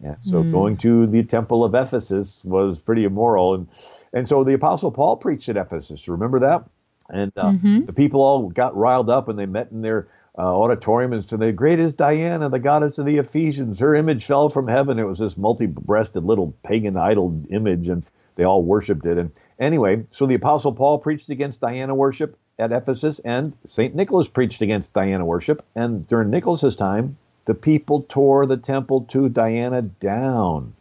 And 0.03 0.17
so 0.21 0.43
mm. 0.43 0.51
going 0.51 0.77
to 0.79 1.07
the 1.07 1.23
temple 1.23 1.65
of 1.65 1.75
Ephesus 1.75 2.41
was 2.45 2.79
pretty 2.79 3.05
immoral. 3.05 3.55
And, 3.55 3.69
and 4.13 4.29
so 4.29 4.45
the 4.45 4.55
Apostle 4.55 4.91
Paul 4.91 5.17
preached 5.17 5.49
at 5.49 5.57
Ephesus. 5.57 6.09
Remember 6.09 6.41
that? 6.41 6.65
And 7.09 7.33
uh, 7.37 7.53
mm-hmm. 7.53 7.85
the 7.85 7.93
people 7.93 8.21
all 8.21 8.49
got 8.49 8.77
riled 8.77 9.11
up 9.11 9.29
and 9.29 9.39
they 9.39 9.47
met 9.47 9.71
in 9.71 9.83
their 9.83 10.09
uh, 10.39 10.43
auditorium 10.43 11.13
and 11.13 11.29
said, 11.29 11.41
The 11.41 11.53
great 11.53 11.79
is 11.79 11.93
Diana, 11.93 12.49
the 12.49 12.59
goddess 12.59 12.99
of 12.99 13.07
the 13.07 13.19
Ephesians. 13.19 13.81
Her 13.81 13.95
image 13.95 14.25
fell 14.25 14.49
from 14.49 14.69
heaven. 14.69 14.99
It 14.99 15.07
was 15.07 15.19
this 15.19 15.37
multi 15.37 15.67
breasted 15.67 16.25
little 16.25 16.55
pagan 16.63 16.97
idol 16.97 17.43
image, 17.51 17.89
and 17.89 18.03
they 18.37 18.45
all 18.45 18.63
worshiped 18.63 19.05
it. 19.05 19.19
And 19.19 19.31
anyway, 19.59 20.05
so 20.11 20.27
the 20.27 20.35
Apostle 20.35 20.73
Paul 20.73 20.99
preached 20.99 21.29
against 21.29 21.61
Diana 21.61 21.95
worship 21.95 22.39
at 22.59 22.73
Ephesus, 22.73 23.19
and 23.21 23.53
St. 23.67 23.95
Nicholas 23.95 24.29
preached 24.29 24.63
against 24.63 24.93
Diana 24.93 25.25
worship. 25.25 25.65
And 25.75 26.07
during 26.07 26.31
Nicholas's 26.31 26.77
time, 26.77 27.17
the 27.45 27.55
people 27.55 28.03
tore 28.09 28.47
the 28.47 28.57
temple 28.57 29.03
to 29.11 29.29
Diana 29.29 29.83
down. 29.83 30.75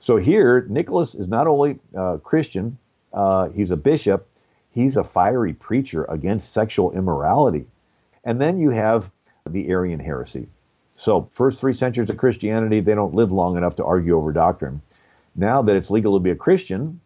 So 0.00 0.16
here, 0.16 0.66
Nicholas 0.68 1.14
is 1.14 1.28
not 1.28 1.46
only 1.46 1.78
a 1.94 2.18
Christian, 2.22 2.78
uh, 3.12 3.48
he's 3.48 3.70
a 3.70 3.76
bishop, 3.76 4.26
he's 4.70 4.96
a 4.96 5.04
fiery 5.04 5.54
preacher 5.54 6.04
against 6.04 6.52
sexual 6.52 6.92
immorality. 6.92 7.66
And 8.24 8.40
then 8.40 8.58
you 8.58 8.70
have 8.70 9.10
the 9.48 9.68
Arian 9.68 10.00
heresy. 10.00 10.48
So, 10.96 11.28
first 11.32 11.58
three 11.58 11.74
centuries 11.74 12.08
of 12.08 12.16
Christianity, 12.16 12.80
they 12.80 12.94
don't 12.94 13.14
live 13.14 13.32
long 13.32 13.56
enough 13.56 13.76
to 13.76 13.84
argue 13.84 14.16
over 14.16 14.32
doctrine. 14.32 14.80
Now 15.36 15.62
that 15.62 15.76
it's 15.76 15.90
legal 15.90 16.16
to 16.16 16.22
be 16.22 16.30
a 16.30 16.36
Christian, 16.36 17.00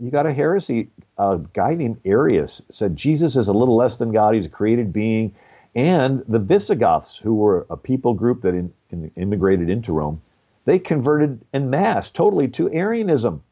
you 0.00 0.10
got 0.10 0.26
a 0.26 0.32
heresy. 0.32 0.88
A 1.18 1.38
guy 1.52 1.74
named 1.74 2.00
Arius 2.04 2.62
said 2.70 2.96
Jesus 2.96 3.36
is 3.36 3.48
a 3.48 3.52
little 3.52 3.76
less 3.76 3.96
than 3.96 4.12
God. 4.12 4.34
He's 4.34 4.46
a 4.46 4.50
created 4.50 4.92
being. 4.92 5.34
And 5.74 6.24
the 6.28 6.38
Visigoths, 6.38 7.16
who 7.16 7.34
were 7.34 7.66
a 7.68 7.76
people 7.76 8.14
group 8.14 8.42
that 8.42 8.54
in, 8.54 8.72
in, 8.90 9.10
immigrated 9.16 9.68
into 9.68 9.92
Rome, 9.92 10.22
they 10.64 10.78
converted 10.78 11.44
en 11.52 11.70
masse 11.70 12.10
totally 12.10 12.48
to 12.48 12.72
Arianism. 12.72 13.42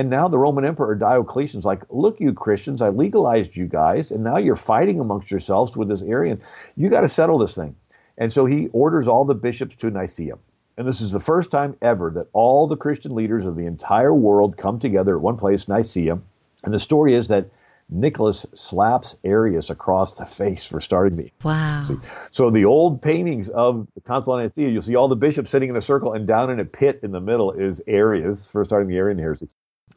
And 0.00 0.08
now 0.08 0.28
the 0.28 0.38
Roman 0.38 0.64
Emperor 0.64 0.94
Diocletian's 0.94 1.66
like, 1.66 1.82
look, 1.90 2.20
you 2.20 2.32
Christians, 2.32 2.80
I 2.80 2.88
legalized 2.88 3.54
you 3.54 3.66
guys, 3.66 4.10
and 4.10 4.24
now 4.24 4.38
you're 4.38 4.56
fighting 4.56 4.98
amongst 4.98 5.30
yourselves 5.30 5.76
with 5.76 5.88
this 5.88 6.00
Arian. 6.00 6.40
You 6.74 6.88
got 6.88 7.02
to 7.02 7.08
settle 7.10 7.36
this 7.36 7.54
thing. 7.54 7.76
And 8.16 8.32
so 8.32 8.46
he 8.46 8.68
orders 8.68 9.06
all 9.06 9.26
the 9.26 9.34
bishops 9.34 9.76
to 9.76 9.90
Nicaea. 9.90 10.38
And 10.78 10.88
this 10.88 11.02
is 11.02 11.12
the 11.12 11.18
first 11.18 11.50
time 11.50 11.76
ever 11.82 12.10
that 12.12 12.28
all 12.32 12.66
the 12.66 12.78
Christian 12.78 13.14
leaders 13.14 13.44
of 13.44 13.56
the 13.56 13.66
entire 13.66 14.14
world 14.14 14.56
come 14.56 14.78
together 14.78 15.16
at 15.16 15.20
one 15.20 15.36
place, 15.36 15.68
Nicaea. 15.68 16.18
And 16.64 16.72
the 16.72 16.80
story 16.80 17.14
is 17.14 17.28
that 17.28 17.50
Nicholas 17.90 18.46
slaps 18.54 19.18
Arius 19.22 19.68
across 19.68 20.12
the 20.12 20.24
face 20.24 20.64
for 20.64 20.80
starting 20.80 21.18
the. 21.18 21.30
Wow. 21.44 21.86
So 22.30 22.48
the 22.48 22.64
old 22.64 23.02
paintings 23.02 23.50
of 23.50 23.86
the 23.94 24.00
Council 24.00 24.32
of 24.32 24.42
Nicaea, 24.42 24.70
you'll 24.70 24.80
see 24.80 24.96
all 24.96 25.08
the 25.08 25.16
bishops 25.16 25.50
sitting 25.50 25.68
in 25.68 25.76
a 25.76 25.82
circle, 25.82 26.14
and 26.14 26.26
down 26.26 26.48
in 26.48 26.58
a 26.58 26.64
pit 26.64 27.00
in 27.02 27.12
the 27.12 27.20
middle 27.20 27.52
is 27.52 27.82
Arius 27.86 28.46
for 28.46 28.64
starting 28.64 28.88
the 28.88 28.96
Arian 28.96 29.18
heresy 29.18 29.50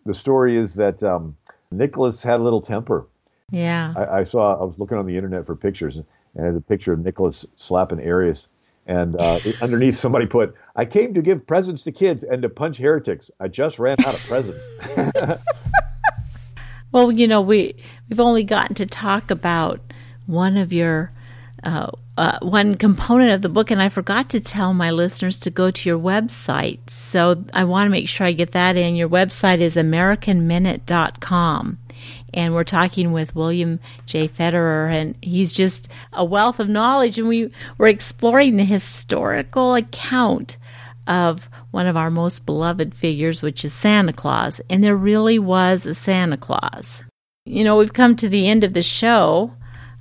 the 0.05 0.13
story 0.13 0.57
is 0.57 0.75
that 0.75 1.03
um, 1.03 1.35
Nicholas 1.71 2.23
had 2.23 2.39
a 2.39 2.43
little 2.43 2.61
temper. 2.61 3.07
Yeah. 3.51 3.93
I, 3.95 4.19
I, 4.19 4.23
saw, 4.23 4.59
I 4.59 4.63
was 4.63 4.79
looking 4.79 4.97
on 4.97 5.05
the 5.05 5.15
internet 5.15 5.45
for 5.45 5.55
pictures 5.55 5.97
and 5.97 6.05
I 6.39 6.45
had 6.45 6.55
a 6.55 6.61
picture 6.61 6.93
of 6.93 6.99
Nicholas 6.99 7.45
slapping 7.55 7.99
Arius. 7.99 8.47
And 8.85 9.15
uh, 9.15 9.39
underneath, 9.61 9.97
somebody 9.97 10.25
put, 10.25 10.55
I 10.75 10.85
came 10.85 11.13
to 11.13 11.21
give 11.21 11.45
presents 11.45 11.83
to 11.83 11.91
kids 11.91 12.23
and 12.23 12.41
to 12.41 12.49
punch 12.49 12.77
heretics. 12.77 13.31
I 13.39 13.47
just 13.47 13.79
ran 13.79 13.97
out 14.05 14.13
of 14.13 14.21
presents. 14.21 14.67
well, 16.91 17.11
you 17.11 17.27
know, 17.27 17.41
we, 17.41 17.75
we've 18.09 18.19
only 18.19 18.43
gotten 18.43 18.75
to 18.75 18.85
talk 18.85 19.31
about 19.31 19.79
one 20.25 20.57
of 20.57 20.73
your 20.73 21.11
uh, 21.63 21.91
uh, 22.17 22.37
one 22.41 22.75
component 22.75 23.31
of 23.31 23.41
the 23.41 23.49
book, 23.49 23.71
and 23.71 23.81
I 23.81 23.89
forgot 23.89 24.29
to 24.31 24.39
tell 24.39 24.73
my 24.73 24.91
listeners 24.91 25.39
to 25.39 25.49
go 25.49 25.71
to 25.71 25.89
your 25.89 25.97
website. 25.97 26.87
So 26.89 27.43
I 27.53 27.63
want 27.63 27.87
to 27.87 27.91
make 27.91 28.07
sure 28.07 28.27
I 28.27 28.33
get 28.33 28.51
that 28.51 28.77
in. 28.77 28.95
Your 28.95 29.09
website 29.09 29.59
is 29.59 29.75
AmericanMinute.com. 29.75 31.79
And 32.35 32.53
we're 32.53 32.63
talking 32.63 33.11
with 33.11 33.35
William 33.35 33.79
J. 34.05 34.27
Federer, 34.27 34.91
and 34.91 35.15
he's 35.21 35.53
just 35.53 35.87
a 36.11 36.25
wealth 36.25 36.59
of 36.59 36.67
knowledge. 36.67 37.19
And 37.19 37.27
we 37.27 37.51
were 37.77 37.87
exploring 37.87 38.57
the 38.57 38.65
historical 38.65 39.75
account 39.75 40.57
of 41.07 41.49
one 41.71 41.87
of 41.87 41.97
our 41.97 42.09
most 42.09 42.45
beloved 42.45 42.93
figures, 42.93 43.41
which 43.41 43.63
is 43.63 43.73
Santa 43.73 44.13
Claus. 44.13 44.61
And 44.69 44.83
there 44.83 44.95
really 44.95 45.39
was 45.39 45.85
a 45.85 45.93
Santa 45.93 46.37
Claus. 46.37 47.03
You 47.45 47.63
know, 47.63 47.77
we've 47.77 47.93
come 47.93 48.15
to 48.17 48.29
the 48.29 48.47
end 48.47 48.63
of 48.63 48.73
the 48.73 48.83
show. 48.83 49.53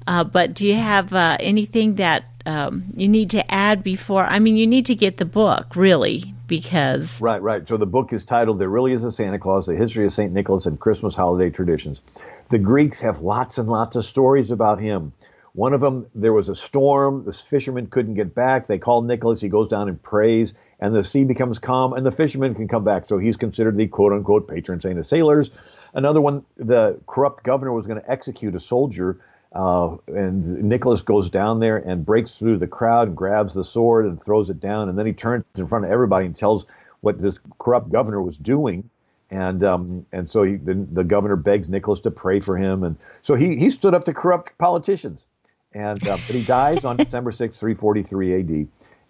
Uh, 0.06 0.24
but 0.24 0.54
do 0.54 0.66
you 0.66 0.74
have 0.74 1.12
uh, 1.12 1.36
anything 1.40 1.96
that 1.96 2.24
um, 2.46 2.84
you 2.96 3.08
need 3.08 3.30
to 3.30 3.52
add 3.52 3.82
before? 3.82 4.24
I 4.24 4.38
mean, 4.38 4.56
you 4.56 4.66
need 4.66 4.86
to 4.86 4.94
get 4.94 5.16
the 5.16 5.24
book, 5.24 5.76
really, 5.76 6.34
because. 6.46 7.20
Right, 7.20 7.40
right. 7.40 7.66
So 7.66 7.76
the 7.76 7.86
book 7.86 8.12
is 8.12 8.24
titled 8.24 8.58
There 8.58 8.68
Really 8.68 8.92
Is 8.92 9.04
a 9.04 9.12
Santa 9.12 9.38
Claus 9.38 9.66
The 9.66 9.76
History 9.76 10.06
of 10.06 10.12
St. 10.12 10.32
Nicholas 10.32 10.66
and 10.66 10.78
Christmas 10.78 11.14
Holiday 11.14 11.50
Traditions. 11.50 12.00
The 12.48 12.58
Greeks 12.58 13.00
have 13.00 13.22
lots 13.22 13.58
and 13.58 13.68
lots 13.68 13.96
of 13.96 14.04
stories 14.04 14.50
about 14.50 14.80
him. 14.80 15.12
One 15.54 15.74
of 15.74 15.80
them, 15.80 16.06
there 16.14 16.32
was 16.32 16.48
a 16.48 16.56
storm. 16.56 17.24
The 17.24 17.32
fishermen 17.32 17.88
couldn't 17.88 18.14
get 18.14 18.34
back. 18.34 18.66
They 18.66 18.78
call 18.78 19.02
Nicholas. 19.02 19.40
He 19.40 19.50
goes 19.50 19.68
down 19.68 19.88
and 19.88 20.02
prays, 20.02 20.54
and 20.80 20.94
the 20.94 21.04
sea 21.04 21.24
becomes 21.24 21.58
calm, 21.58 21.92
and 21.92 22.06
the 22.06 22.10
fishermen 22.10 22.54
can 22.54 22.68
come 22.68 22.84
back. 22.84 23.06
So 23.06 23.18
he's 23.18 23.36
considered 23.36 23.76
the 23.76 23.86
quote 23.86 24.12
unquote 24.12 24.48
patron 24.48 24.80
saint 24.80 24.98
of 24.98 25.06
sailors. 25.06 25.50
Another 25.92 26.22
one, 26.22 26.44
the 26.56 27.00
corrupt 27.06 27.44
governor 27.44 27.72
was 27.72 27.86
going 27.86 28.00
to 28.00 28.10
execute 28.10 28.54
a 28.54 28.60
soldier 28.60 29.20
uh, 29.54 29.96
and 30.08 30.62
Nicholas 30.62 31.02
goes 31.02 31.28
down 31.28 31.60
there 31.60 31.76
and 31.76 32.06
breaks 32.06 32.36
through 32.36 32.58
the 32.58 32.66
crowd, 32.66 33.14
grabs 33.14 33.52
the 33.54 33.64
sword 33.64 34.06
and 34.06 34.22
throws 34.22 34.48
it 34.48 34.60
down, 34.60 34.88
and 34.88 34.98
then 34.98 35.06
he 35.06 35.12
turns 35.12 35.44
in 35.56 35.66
front 35.66 35.84
of 35.84 35.90
everybody 35.90 36.26
and 36.26 36.36
tells 36.36 36.66
what 37.00 37.20
this 37.20 37.38
corrupt 37.58 37.90
governor 37.90 38.22
was 38.22 38.38
doing. 38.38 38.88
And 39.30 39.64
um, 39.64 40.06
and 40.12 40.28
so 40.28 40.42
he, 40.42 40.56
the, 40.56 40.74
the 40.92 41.04
governor 41.04 41.36
begs 41.36 41.68
Nicholas 41.68 42.00
to 42.00 42.10
pray 42.10 42.40
for 42.40 42.56
him, 42.56 42.84
and 42.84 42.96
so 43.22 43.34
he 43.34 43.56
he 43.56 43.70
stood 43.70 43.94
up 43.94 44.04
to 44.04 44.12
corrupt 44.12 44.56
politicians, 44.58 45.26
and 45.72 46.06
uh, 46.06 46.18
but 46.26 46.36
he 46.36 46.42
dies 46.44 46.84
on 46.84 46.96
December 46.98 47.32
6, 47.32 47.58
343 47.58 48.34
A.D. 48.34 48.66